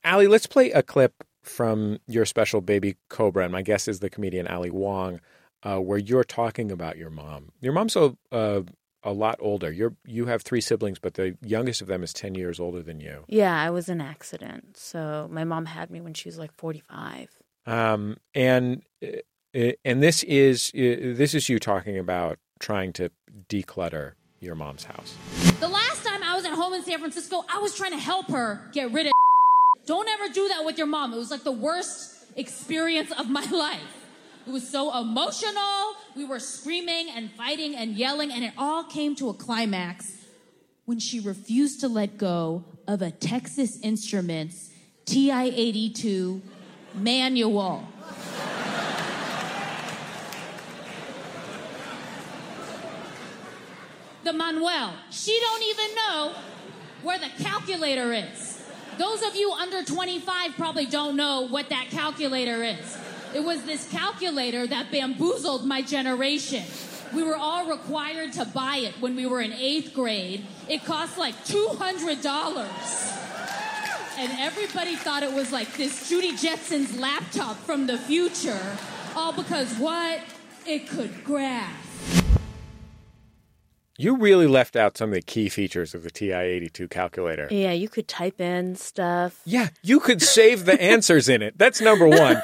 [0.05, 4.09] Ali, let's play a clip from your special Baby Cobra, and my guest is the
[4.09, 5.20] comedian Ali Wong,
[5.64, 7.51] uh, where you're talking about your mom.
[7.62, 8.62] Your mom's a, uh,
[9.03, 9.72] a lot older.
[9.72, 12.99] You're you have three siblings, but the youngest of them is ten years older than
[12.99, 13.26] you.
[13.28, 14.78] Yeah, I was an accident.
[14.78, 17.30] So my mom had me when she was like 45.
[17.66, 23.09] Um, and uh, and this is uh, this is you talking about trying to
[23.49, 25.16] declutter your mom's house.
[25.59, 28.30] The last time I was at home in San Francisco, I was trying to help
[28.32, 29.12] her get rid of.
[29.86, 31.14] Don't ever do that with your mom.
[31.14, 33.82] It was like the worst experience of my life.
[34.47, 35.95] It was so emotional.
[36.16, 40.18] We were screaming and fighting and yelling, and it all came to a climax
[40.86, 44.70] when she refused to let go of a Texas Instruments
[45.05, 46.41] TI 82
[46.95, 47.88] manual.
[54.24, 54.93] The Manuel.
[55.09, 56.34] She don't even know
[57.03, 58.63] where the calculator is.
[58.97, 62.97] Those of you under 25 probably don't know what that calculator is.
[63.34, 66.63] It was this calculator that bamboozled my generation.
[67.13, 70.45] We were all required to buy it when we were in eighth grade.
[70.69, 73.22] It cost like $200.
[74.17, 78.78] And everybody thought it was like this Judy Jetson's laptop from the future.
[79.15, 80.22] All because what?
[80.65, 82.40] It could graph.
[83.97, 87.47] You really left out some of the key features of the TI-82 calculator.
[87.51, 89.41] Yeah, you could type in stuff.
[89.45, 91.57] Yeah, you could save the answers in it.
[91.57, 92.41] That's number one.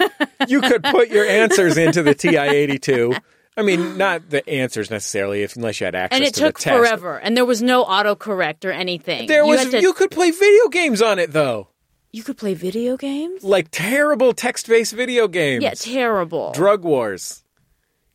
[0.47, 3.19] You could put your answers into the TI-82.
[3.55, 6.59] I mean, not the answers necessarily, if unless you had access And it to took
[6.59, 6.77] the test.
[6.77, 9.27] forever, and there was no autocorrect or anything.
[9.27, 9.69] There you was.
[9.69, 11.69] to- You could play video games on it though,
[12.11, 13.43] you could play video games.
[13.43, 15.63] like terrible text-based video games.
[15.63, 16.51] Yeah, terrible.
[16.51, 17.43] Drug Wars.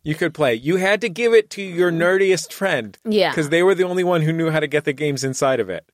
[0.03, 0.55] You could play.
[0.55, 2.99] You had to give it to your nerdiest friend.
[3.05, 3.31] Yeah.
[3.31, 5.71] Because they were the only one who knew how to get the games inside of
[5.71, 5.89] it.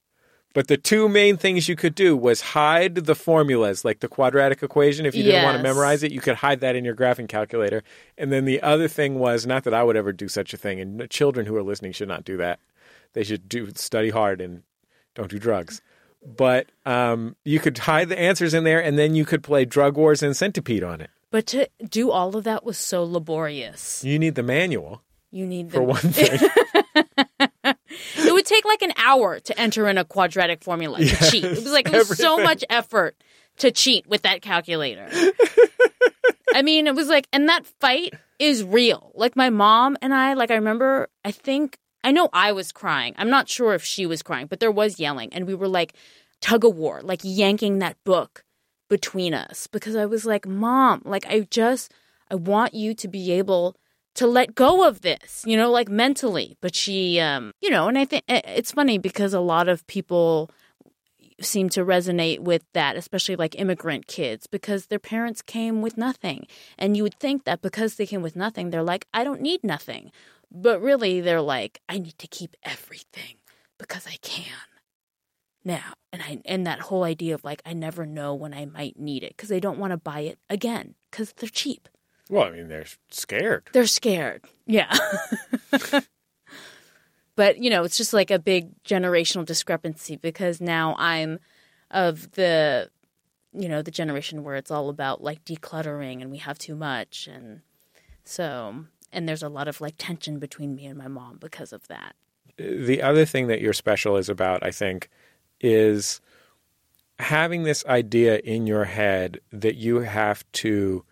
[0.54, 4.62] But the two main things you could do was hide the formulas, like the quadratic
[4.62, 5.04] equation.
[5.04, 7.84] If you didn't want to memorize it, you could hide that in your graphing calculator.
[8.16, 10.80] And then the other thing was not that I would ever do such a thing,
[10.80, 12.60] and children who are listening should not do that.
[13.12, 14.62] They should do study hard and
[15.14, 15.82] don't do drugs.
[16.26, 19.96] But um, you could hide the answers in there, and then you could play Drug
[19.96, 21.10] Wars and Centipede on it.
[21.30, 24.02] But to do all of that was so laborious.
[24.04, 26.38] You need the manual You need for one thing.
[27.64, 31.44] it would take like an hour to enter in a quadratic formula to Yes, cheat.
[31.44, 33.16] It was like it was so much effort
[33.58, 35.08] to cheat with that calculator.
[36.54, 39.12] I mean, it was like, and that fight is real.
[39.14, 43.14] Like my mom and I, like I remember, I think, I know I was crying.
[43.18, 45.32] I'm not sure if she was crying, but there was yelling.
[45.34, 45.92] And we were like
[46.40, 48.44] tug of war, like yanking that book
[48.88, 51.92] between us because I was like, Mom, like I just,
[52.30, 53.76] I want you to be able
[54.14, 56.56] to let go of this, you know, like mentally.
[56.60, 60.50] But she, um, you know, and I think it's funny because a lot of people
[61.40, 66.46] seem to resonate with that, especially like immigrant kids, because their parents came with nothing.
[66.76, 69.62] And you would think that because they came with nothing, they're like, I don't need
[69.62, 70.10] nothing.
[70.50, 73.36] But really, they're like, I need to keep everything
[73.78, 74.44] because I can
[75.68, 75.92] now.
[76.12, 79.22] And I and that whole idea of like, I never know when I might need
[79.22, 81.88] it because they don't want to buy it again because they're cheap.
[82.28, 83.68] Well, I mean, they're scared.
[83.72, 84.44] They're scared.
[84.66, 84.94] Yeah.
[87.36, 91.38] but, you know, it's just like a big generational discrepancy because now I'm
[91.90, 92.90] of the,
[93.54, 97.28] you know, the generation where it's all about like decluttering and we have too much.
[97.32, 97.62] And
[98.24, 101.88] so, and there's a lot of like tension between me and my mom because of
[101.88, 102.14] that.
[102.58, 105.08] the other thing that your special is about, I think,
[105.60, 106.20] is
[107.18, 111.04] having this idea in your head that you have to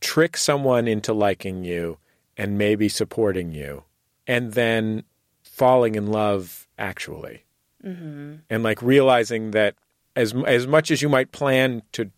[0.00, 1.98] trick someone into liking you
[2.36, 3.84] and maybe supporting you,
[4.26, 5.04] and then
[5.42, 7.44] falling in love actually,
[7.84, 8.34] Mm-hmm.
[8.48, 9.74] and like realizing that
[10.14, 12.10] as as much as you might plan to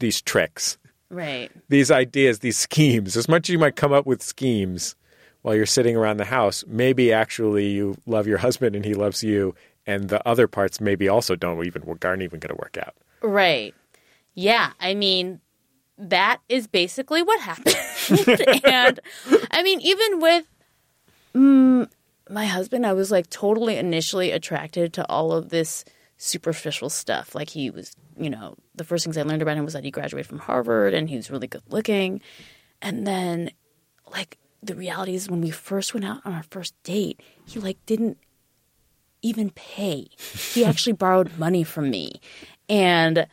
[0.00, 0.76] these tricks,
[1.08, 1.50] Right.
[1.68, 4.96] these ideas, these schemes, as much as you might come up with schemes
[5.42, 9.22] while you're sitting around the house, maybe actually you love your husband and he loves
[9.22, 9.54] you,
[9.86, 12.94] and the other parts maybe also don't even aren't even going to work out.
[13.22, 13.74] Right.
[14.34, 14.72] Yeah.
[14.80, 15.40] I mean,
[15.98, 17.76] that is basically what happened.
[18.64, 19.00] and
[19.50, 20.44] I mean, even with
[21.34, 21.88] mm,
[22.28, 25.84] my husband, I was like totally initially attracted to all of this
[26.16, 27.34] superficial stuff.
[27.34, 29.90] Like he was, you know, the first things I learned about him was that he
[29.90, 32.20] graduated from Harvard and he was really good looking.
[32.82, 33.50] And then,
[34.10, 37.78] like, the reality is when we first went out on our first date, he like
[37.86, 38.18] didn't
[39.24, 40.08] even pay.
[40.52, 42.20] He actually borrowed money from me.
[42.68, 43.26] And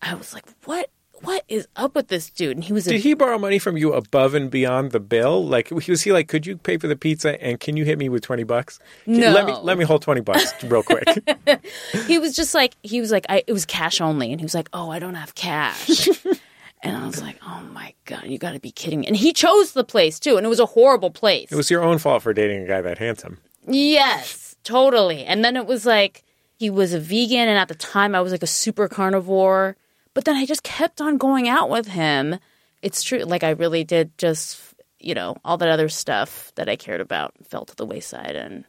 [0.00, 0.90] I was like, what?
[1.22, 2.56] What is up with this dude?
[2.56, 5.46] And he was a, Did he borrow money from you above and beyond the bill?
[5.46, 8.08] Like was he like, could you pay for the pizza and can you hit me
[8.08, 8.80] with twenty bucks?
[9.06, 9.30] No.
[9.30, 11.06] Let me let me hold twenty bucks real quick.
[12.08, 14.54] he was just like he was like I, it was cash only and he was
[14.54, 16.08] like oh i don't have cash
[16.82, 19.32] and i was like oh my god you got to be kidding me and he
[19.32, 22.22] chose the place too and it was a horrible place it was your own fault
[22.22, 23.38] for dating a guy that handsome.
[23.68, 25.24] yes totally.
[25.24, 26.24] And then it was like
[26.56, 29.76] he was a vegan and at the time i was like a super carnivore.
[30.14, 32.38] But then i just kept on going out with him.
[32.82, 34.60] It's true like i really did just
[34.98, 38.36] you know all that other stuff that i cared about fell to the wayside.
[38.36, 38.64] And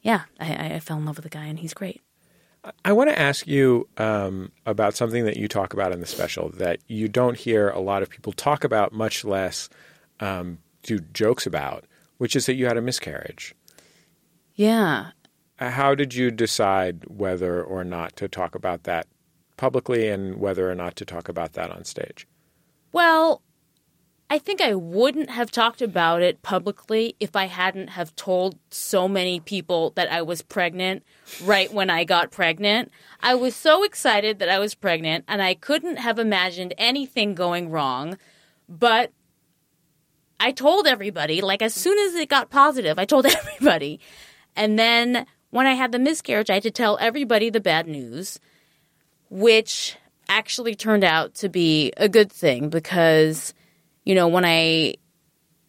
[0.00, 2.00] yeah i, I fell in love with the guy and he's great.
[2.84, 6.50] I want to ask you um, about something that you talk about in the special
[6.50, 9.68] that you don't hear a lot of people talk about, much less
[10.20, 11.84] um, do jokes about,
[12.18, 13.54] which is that you had a miscarriage.
[14.54, 15.10] Yeah
[15.58, 19.06] Uh, How did you decide whether or not to talk about that
[19.56, 22.26] publicly and whether or not to talk about that on stage?
[22.92, 23.42] Well,
[24.28, 29.06] I think I wouldn't have talked about it publicly if I hadn't have told so
[29.06, 31.02] many people that I was pregnant
[31.44, 32.90] right when I got pregnant.
[33.20, 37.70] I was so excited that I was pregnant and I couldn't have imagined anything going
[37.70, 38.16] wrong,
[38.68, 39.12] but
[40.40, 44.00] I told everybody like as soon as it got positive, I told everybody.
[44.56, 48.38] And then when I had the miscarriage, I had to tell everybody the bad news,
[49.30, 49.96] which
[50.28, 53.52] actually turned out to be a good thing because
[54.04, 54.94] you know when i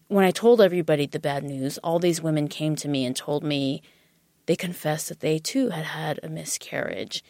[0.08, 3.44] when i told everybody the bad news all these women came to me and told
[3.44, 3.82] me
[4.46, 7.24] they confessed that they too had had a miscarriage.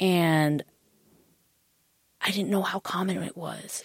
[0.00, 0.64] And
[2.20, 3.82] i didn't know how common it was.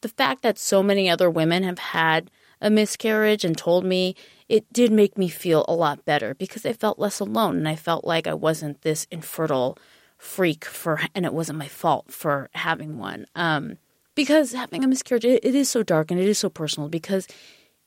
[0.00, 2.30] The fact that so many other women have had
[2.60, 4.14] a miscarriage and told me
[4.48, 7.76] it did make me feel a lot better because I felt less alone and I
[7.76, 9.78] felt like I wasn't this infertile
[10.18, 13.26] freak for and it wasn't my fault for having one.
[13.34, 13.78] Um,
[14.14, 17.26] because having a miscarriage it, it is so dark and it is so personal because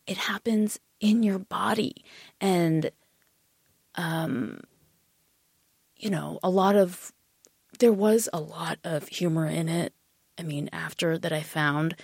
[0.07, 2.03] it happens in your body.
[2.41, 2.91] And
[3.95, 4.59] um
[6.03, 7.13] you know a lot of
[7.80, 9.93] there was a lot of humor in it
[10.38, 11.95] i mean after that i found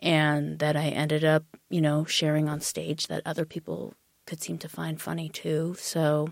[0.00, 3.94] and that i ended up you know sharing on stage that other people
[4.26, 5.76] could seem to find funny too.
[5.78, 6.28] So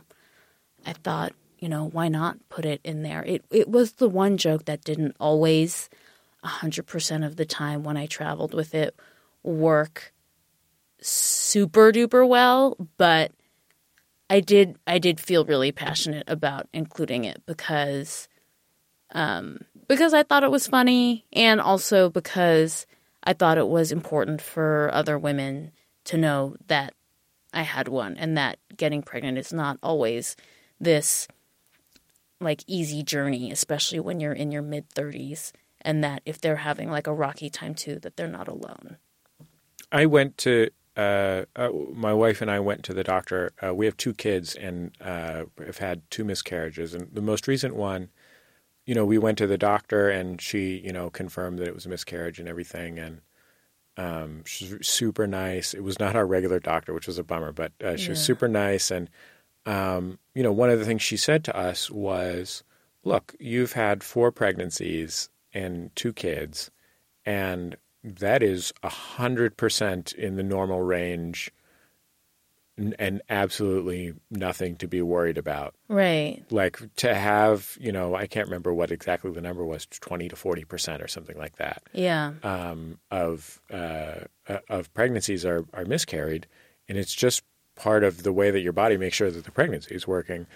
[0.87, 3.23] i thought you know why not put it in there?
[3.25, 5.89] It it was the one joke that didn't always
[6.45, 8.97] 100% of the time when i traveled with it
[9.45, 10.13] work
[11.01, 13.31] super duper well but
[14.33, 18.29] I did I did feel really passionate about including it because
[19.13, 19.59] um
[19.89, 22.87] because I thought it was funny and also because
[23.25, 25.73] I thought it was important for other women
[26.05, 26.95] to know that
[27.53, 30.37] I had one and that getting pregnant is not always
[30.81, 31.29] this
[32.41, 36.91] like easy journey, especially when you're in your mid 30s and that if they're having
[36.91, 38.97] like a rocky time too that they're not alone.
[39.91, 43.53] I went to uh, uh, my wife and I went to the doctor.
[43.63, 47.75] Uh, we have two kids and uh, have had two miscarriages, and the most recent
[47.75, 48.11] one,
[48.87, 51.87] you know, we went to the doctor and she, you know, confirmed that it was
[51.87, 53.21] a miscarriage and everything, and
[53.97, 55.75] um, she's super nice.
[55.75, 58.49] It was not our regular doctor, which was a bummer, but uh, she was super
[58.49, 59.09] nice, and
[59.67, 62.65] um, you know, one of the things she said to us was,
[63.05, 66.71] "Look, you've had four pregnancies and two kids,
[67.25, 71.53] and that is a hundred percent in the normal range,
[72.99, 76.43] and absolutely nothing to be worried about." Right.
[76.51, 80.37] Like to have, you know, I can't remember what exactly the number was, twenty to
[80.37, 82.33] forty percent or something like that Yeah.
[82.43, 86.47] um, of uh, uh, of pregnancies are are miscarried,
[86.89, 87.43] and it's just
[87.75, 90.47] part of the way that your body makes sure that the pregnancy is working.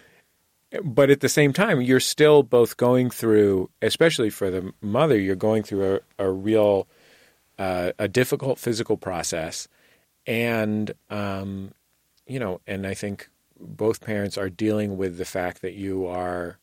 [0.85, 5.37] But at the same time, you're still both going through, especially for the mother, you're
[5.37, 6.89] going through a, a real
[7.59, 9.69] uh, a difficult physical process,
[10.27, 11.71] and um,
[12.27, 16.59] you know, and I think both parents are dealing with the fact that you are,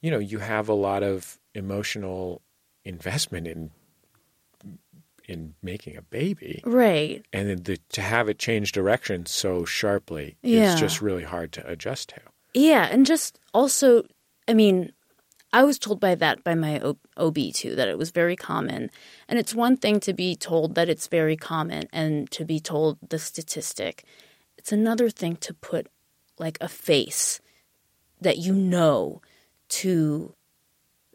[0.00, 2.42] you know, you have a lot of emotional
[2.84, 3.70] investment in
[5.28, 6.60] in making a baby.
[6.64, 7.24] Right.
[7.32, 10.74] And then the, to have it change direction so sharply Yeah.
[10.74, 12.20] is just really hard to adjust to.
[12.52, 14.02] Yeah, and just also,
[14.48, 14.92] I mean,
[15.52, 16.80] I was told by that by my
[17.16, 18.90] OB too that it was very common,
[19.28, 22.98] and it's one thing to be told that it's very common and to be told
[23.08, 24.04] the statistic.
[24.60, 25.86] It's another thing to put
[26.38, 27.40] like a face
[28.20, 29.22] that you know
[29.70, 30.34] to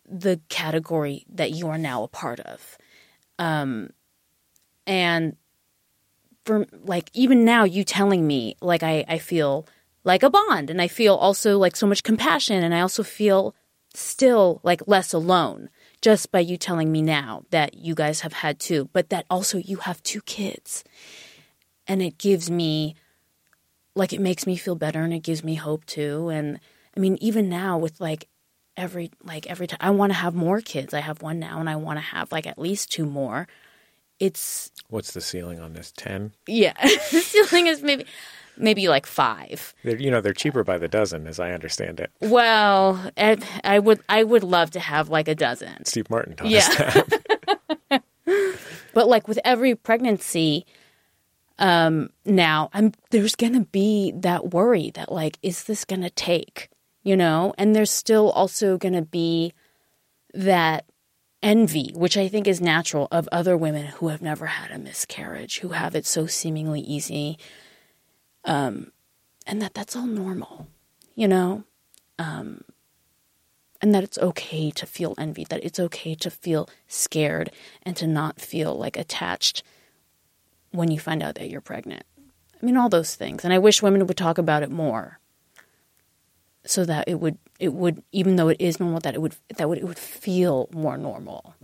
[0.10, 2.76] the category that you are now a part of.
[3.38, 3.92] Um,
[4.88, 5.36] and
[6.44, 9.68] for like even now you telling me like I, I feel
[10.04, 13.54] like a bond and I feel also like so much compassion and I also feel
[13.94, 15.70] still like less alone
[16.02, 19.60] just by you telling me now that you guys have had two, but that also
[19.60, 20.84] you have two kids.
[21.88, 22.96] And it gives me
[23.96, 26.30] like it makes me feel better and it gives me hope too.
[26.30, 26.60] And
[26.96, 28.28] I mean, even now with like
[28.78, 30.94] every like every time I want to have more kids.
[30.94, 33.48] I have one now and I want to have like at least two more.
[34.20, 35.92] It's What's the ceiling on this?
[35.98, 36.32] 10?
[36.48, 36.74] yeah.
[37.12, 38.06] the ceiling is maybe
[38.58, 39.74] maybe like five.
[39.84, 42.12] They're, you know, they're cheaper by the dozen, as I understand it.
[42.22, 45.84] Well, I, I would I would love to have like a dozen.
[45.86, 46.68] Steve Martin taught Yeah.
[46.68, 46.76] us
[47.90, 48.04] that.
[48.94, 50.66] But like with every pregnancy,
[51.58, 56.70] um, now I'm there's gonna be that worry that like, is this gonna take?
[57.04, 57.54] You know?
[57.58, 59.54] And there's still also gonna be
[60.34, 60.86] that
[61.42, 65.60] envy, which I think is natural of other women who have never had a miscarriage,
[65.60, 67.38] who have it so seemingly easy.
[68.44, 68.92] Um,
[69.46, 70.68] and that that's all normal,
[71.16, 71.64] you know?
[72.18, 72.64] Um,
[73.82, 77.52] and that it's okay to feel envy, that it's okay to feel scared
[77.84, 79.62] and to not feel like attached
[80.76, 82.04] when you find out that you're pregnant.
[82.62, 83.44] I mean all those things.
[83.44, 85.20] And I wish women would talk about it more.
[86.66, 89.70] So that it would it would even though it is normal that it would that
[89.70, 91.56] would it would feel more normal.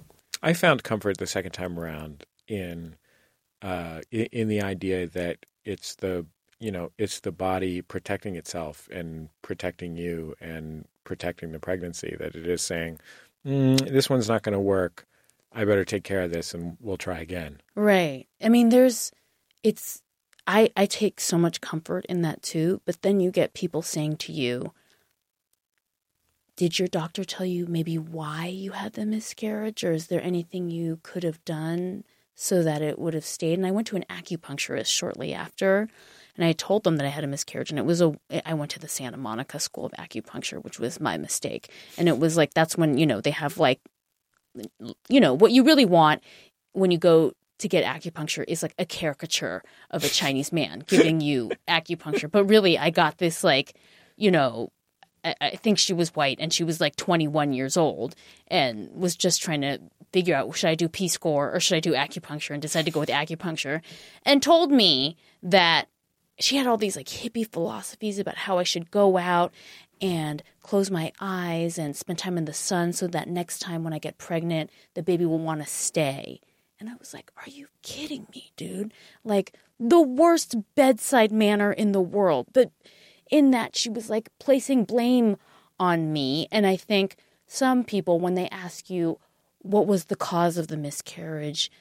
[0.44, 2.96] I found comfort the second time around in
[3.62, 6.26] uh, in the idea that it's the
[6.60, 12.16] you know it's the body protecting itself and protecting you and protecting the pregnancy.
[12.20, 13.00] That it is saying
[13.46, 15.06] mm, this one's not going to work.
[15.52, 17.62] I better take care of this and we'll try again.
[17.76, 18.28] Right.
[18.42, 19.12] I mean, there's,
[19.64, 20.02] it's,
[20.48, 22.82] I, I take so much comfort in that too.
[22.86, 24.74] But then you get people saying to you,
[26.56, 29.84] did your doctor tell you maybe why you had the miscarriage?
[29.84, 32.04] Or is there anything you could have done
[32.36, 33.58] so that it would have stayed?
[33.58, 35.90] And I went to an acupuncturist shortly after.
[36.38, 38.14] And I told them that I had a miscarriage, and it was a.
[38.46, 41.70] I went to the Santa Monica School of Acupuncture, which was my mistake.
[41.98, 43.82] And it was like that's when you know they have like
[45.10, 46.22] you know what you really want
[46.74, 51.22] when you go to get acupuncture is like a caricature of a Chinese man giving
[51.22, 52.30] you acupuncture.
[52.30, 53.76] But really, I got this like,
[54.18, 54.72] you know,
[55.24, 58.16] I, I think she was white and she was like 21 years old
[58.48, 59.80] and was just trying to
[60.12, 62.92] figure out should I do P score or should I do acupuncture and decided to
[62.92, 63.82] go with acupuncture
[64.26, 65.88] and told me that
[66.40, 69.54] she had all these like hippie philosophies about how I should go out
[70.02, 73.94] and close my eyes and spend time in the sun so that next time when
[73.94, 76.42] I get pregnant, the baby will want to stay.
[76.80, 78.94] And I was like, Are you kidding me, dude?
[79.24, 82.48] Like the worst bedside manner in the world.
[82.54, 82.72] But
[83.30, 85.38] in that she was like placing blame
[85.80, 86.48] on me.
[86.52, 87.16] And I think
[87.48, 89.20] some people, when they ask you
[89.60, 91.72] what was the cause of the miscarriage,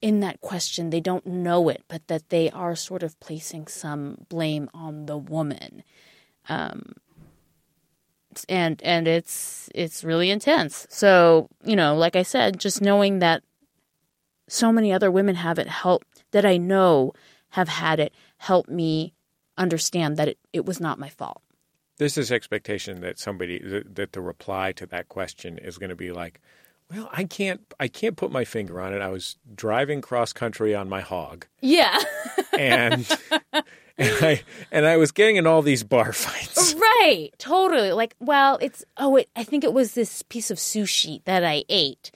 [0.00, 4.26] in that question, they don't know it, but that they are sort of placing some
[4.28, 5.82] blame on the woman.
[6.48, 6.94] Um,
[8.48, 10.86] and and it's it's really intense.
[10.90, 13.42] So you know, like I said, just knowing that
[14.48, 17.12] so many other women have it help that I know
[17.50, 19.14] have had it help me
[19.58, 21.42] understand that it, it was not my fault.
[21.98, 25.96] This is expectation that somebody that, that the reply to that question is going to
[25.96, 26.40] be like,
[26.90, 29.02] well, I can't I can't put my finger on it.
[29.02, 31.46] I was driving cross country on my hog.
[31.60, 31.98] Yeah.
[32.58, 33.06] and
[34.00, 34.42] and I
[34.72, 36.74] and I was getting in all these bar fights.
[36.74, 37.30] Right.
[37.38, 37.92] Totally.
[37.92, 41.64] Like, well, it's oh, it, I think it was this piece of sushi that I
[41.68, 42.10] ate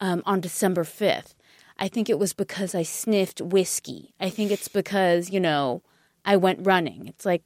[0.00, 1.34] um, on December fifth.
[1.78, 4.14] I think it was because I sniffed whiskey.
[4.20, 5.82] I think it's because you know
[6.24, 7.06] I went running.
[7.08, 7.42] It's like,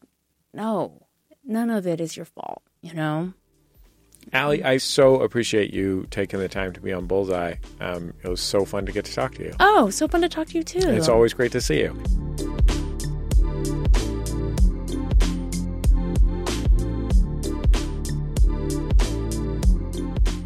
[0.53, 1.07] no,
[1.45, 2.63] none of it is your fault.
[2.83, 3.33] You know.
[4.35, 7.55] Ali, I so appreciate you taking the time to be on Bullseye.
[7.81, 9.55] Um, it was so fun to get to talk to you.
[9.61, 10.81] Oh, so fun to talk to you too.
[10.81, 12.66] And it's always great to see you.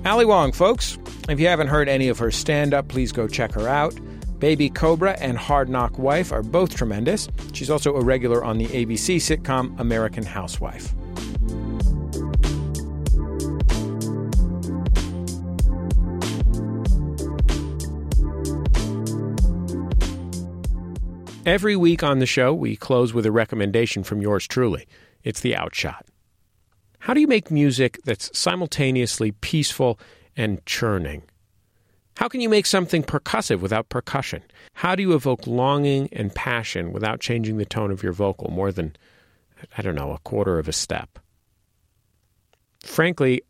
[0.06, 0.98] Ali Wong, folks.
[1.28, 3.94] If you haven't heard any of her stand up, please go check her out.
[4.38, 7.28] Baby Cobra and Hard Knock Wife are both tremendous.
[7.52, 10.94] She's also a regular on the ABC sitcom American Housewife.
[21.44, 24.86] Every week on the show, we close with a recommendation from yours truly.
[25.24, 26.09] It's the Outshot.
[27.00, 29.98] How do you make music that's simultaneously peaceful
[30.36, 31.22] and churning?
[32.16, 34.42] How can you make something percussive without percussion?
[34.74, 38.70] How do you evoke longing and passion without changing the tone of your vocal more
[38.70, 38.94] than,
[39.78, 41.18] I don't know, a quarter of a step?
[42.84, 43.42] Frankly,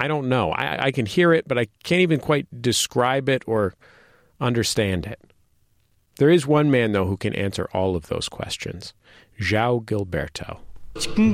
[0.00, 0.50] I don't know.
[0.50, 3.74] I, I can hear it, but I can't even quite describe it or
[4.40, 5.20] understand it.
[6.18, 8.92] There is one man, though, who can answer all of those questions
[9.40, 10.58] João Gilberto.
[10.96, 11.32] In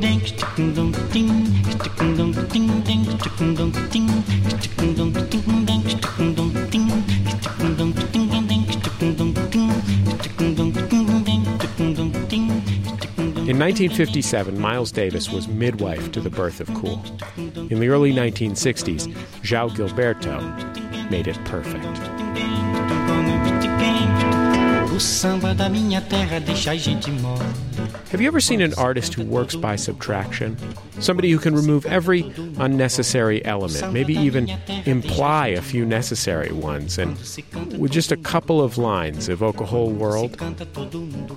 [13.58, 17.02] 1957, Miles Davis was midwife to the birth of Cool.
[17.70, 19.08] In the early 1960s,
[19.42, 20.38] João Gilberto
[21.10, 21.86] made it perfect.
[24.94, 27.10] O samba da minha terra deixa a gente.
[28.10, 30.56] Have you ever seen an artist who works by subtraction?
[31.00, 34.48] Somebody who can remove every unnecessary element, maybe even
[34.86, 37.18] imply a few necessary ones, and
[37.78, 40.32] with just a couple of lines evoke a whole world?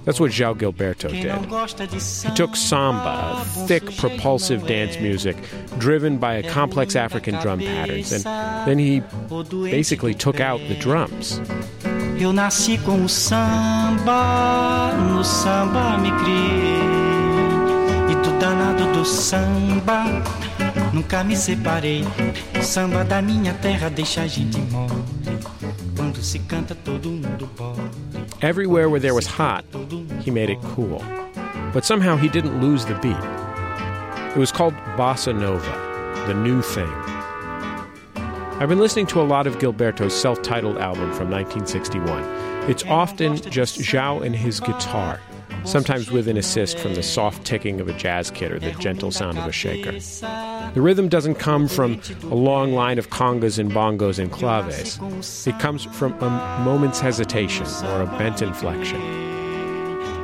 [0.05, 2.29] That's what João Gilberto did.
[2.29, 5.37] He took samba, thick, propulsive dance music
[5.79, 8.23] driven by a complex African drum patterns, and
[8.67, 9.01] then he
[9.69, 11.41] basically took out the drums.
[12.19, 16.81] Eu nasci com o samba, no samba me criei.
[18.11, 20.03] E do danado do samba,
[20.91, 22.03] nunca me separei.
[22.59, 25.01] O samba da minha terra deixa a gente mole.
[25.95, 27.89] Quando se canta, todo mundo bole.
[28.41, 29.63] Everywhere where there was hot,
[30.25, 31.01] he made it cool.
[31.73, 33.15] But somehow he didn't lose the beat.
[34.35, 35.71] It was called Bossa Nova,
[36.27, 37.18] the new thing.
[38.59, 42.21] I've been listening to a lot of Gilberto's self titled album from 1961.
[42.69, 45.21] It's often just João and his guitar,
[45.63, 49.11] sometimes with an assist from the soft ticking of a jazz kit or the gentle
[49.11, 49.93] sound of a shaker.
[50.73, 55.47] The rhythm doesn't come from a long line of congas and bongos and claves.
[55.47, 58.99] It comes from a moment's hesitation or a bent inflection.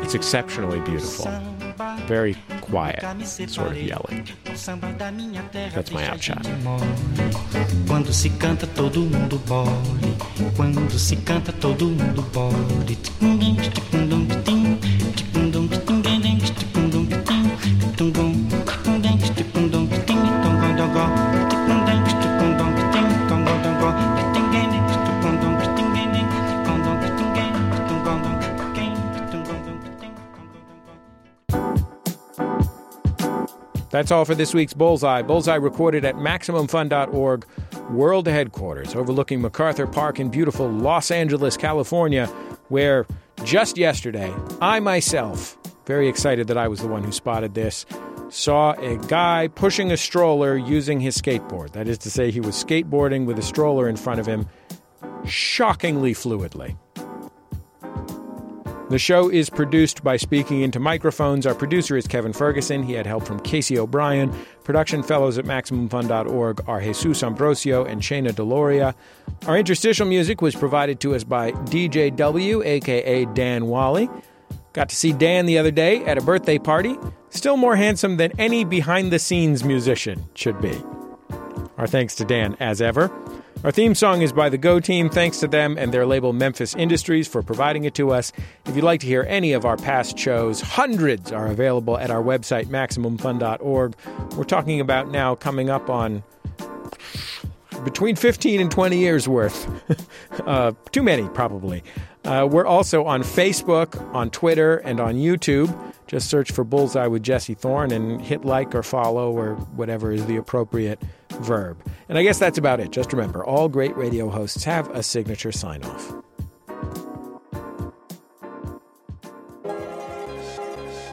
[0.03, 1.31] It's exceptionally beautiful,
[2.07, 3.03] very quiet,
[3.47, 4.27] sort of yelling.
[5.73, 6.45] That's my outshot.
[7.87, 10.15] Quando se canta, todo mundo bole.
[10.55, 12.97] Quando se canta, todo mundo bole.
[33.95, 35.21] That's all for this week's Bullseye.
[35.21, 37.45] Bullseye recorded at MaximumFun.org,
[37.91, 42.25] world headquarters, overlooking MacArthur Park in beautiful Los Angeles, California,
[42.67, 43.07] where
[43.45, 47.85] just yesterday, I myself, very excited that I was the one who spotted this,
[48.27, 51.71] saw a guy pushing a stroller using his skateboard.
[51.71, 54.45] That is to say, he was skateboarding with a stroller in front of him,
[55.25, 56.75] shockingly fluidly.
[58.95, 61.45] The show is produced by Speaking Into Microphones.
[61.45, 62.81] Our producer is Kevin Ferguson.
[62.81, 64.33] He had help from Casey O'Brien.
[64.63, 68.95] Production fellows at MaximumFun.org are Jesus Ambrosio and Shayna Deloria.
[69.47, 74.09] Our interstitial music was provided to us by DJW, aka Dan Wally.
[74.71, 76.97] Got to see Dan the other day at a birthday party.
[77.31, 80.81] Still more handsome than any behind the scenes musician should be.
[81.77, 83.11] Our thanks to Dan, as ever.
[83.65, 85.09] Our theme song is by the Go Team.
[85.09, 88.31] Thanks to them and their label Memphis Industries for providing it to us.
[88.67, 92.21] If you'd like to hear any of our past shows, hundreds are available at our
[92.21, 93.95] website, MaximumFun.org.
[94.37, 96.21] We're talking about now coming up on
[97.83, 99.67] between 15 and 20 years worth.
[100.45, 101.83] uh, too many, probably.
[102.23, 105.75] Uh, we're also on Facebook, on Twitter, and on YouTube.
[106.07, 110.25] Just search for Bullseye with Jesse Thorn and hit like or follow or whatever is
[110.27, 111.01] the appropriate
[111.39, 111.81] verb.
[112.07, 112.91] And I guess that's about it.
[112.91, 116.13] Just remember all great radio hosts have a signature sign off.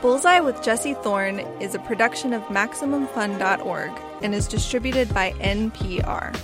[0.03, 6.36] Bullseye with Jesse Thorn is a production of MaximumFun.org and is distributed by NPR.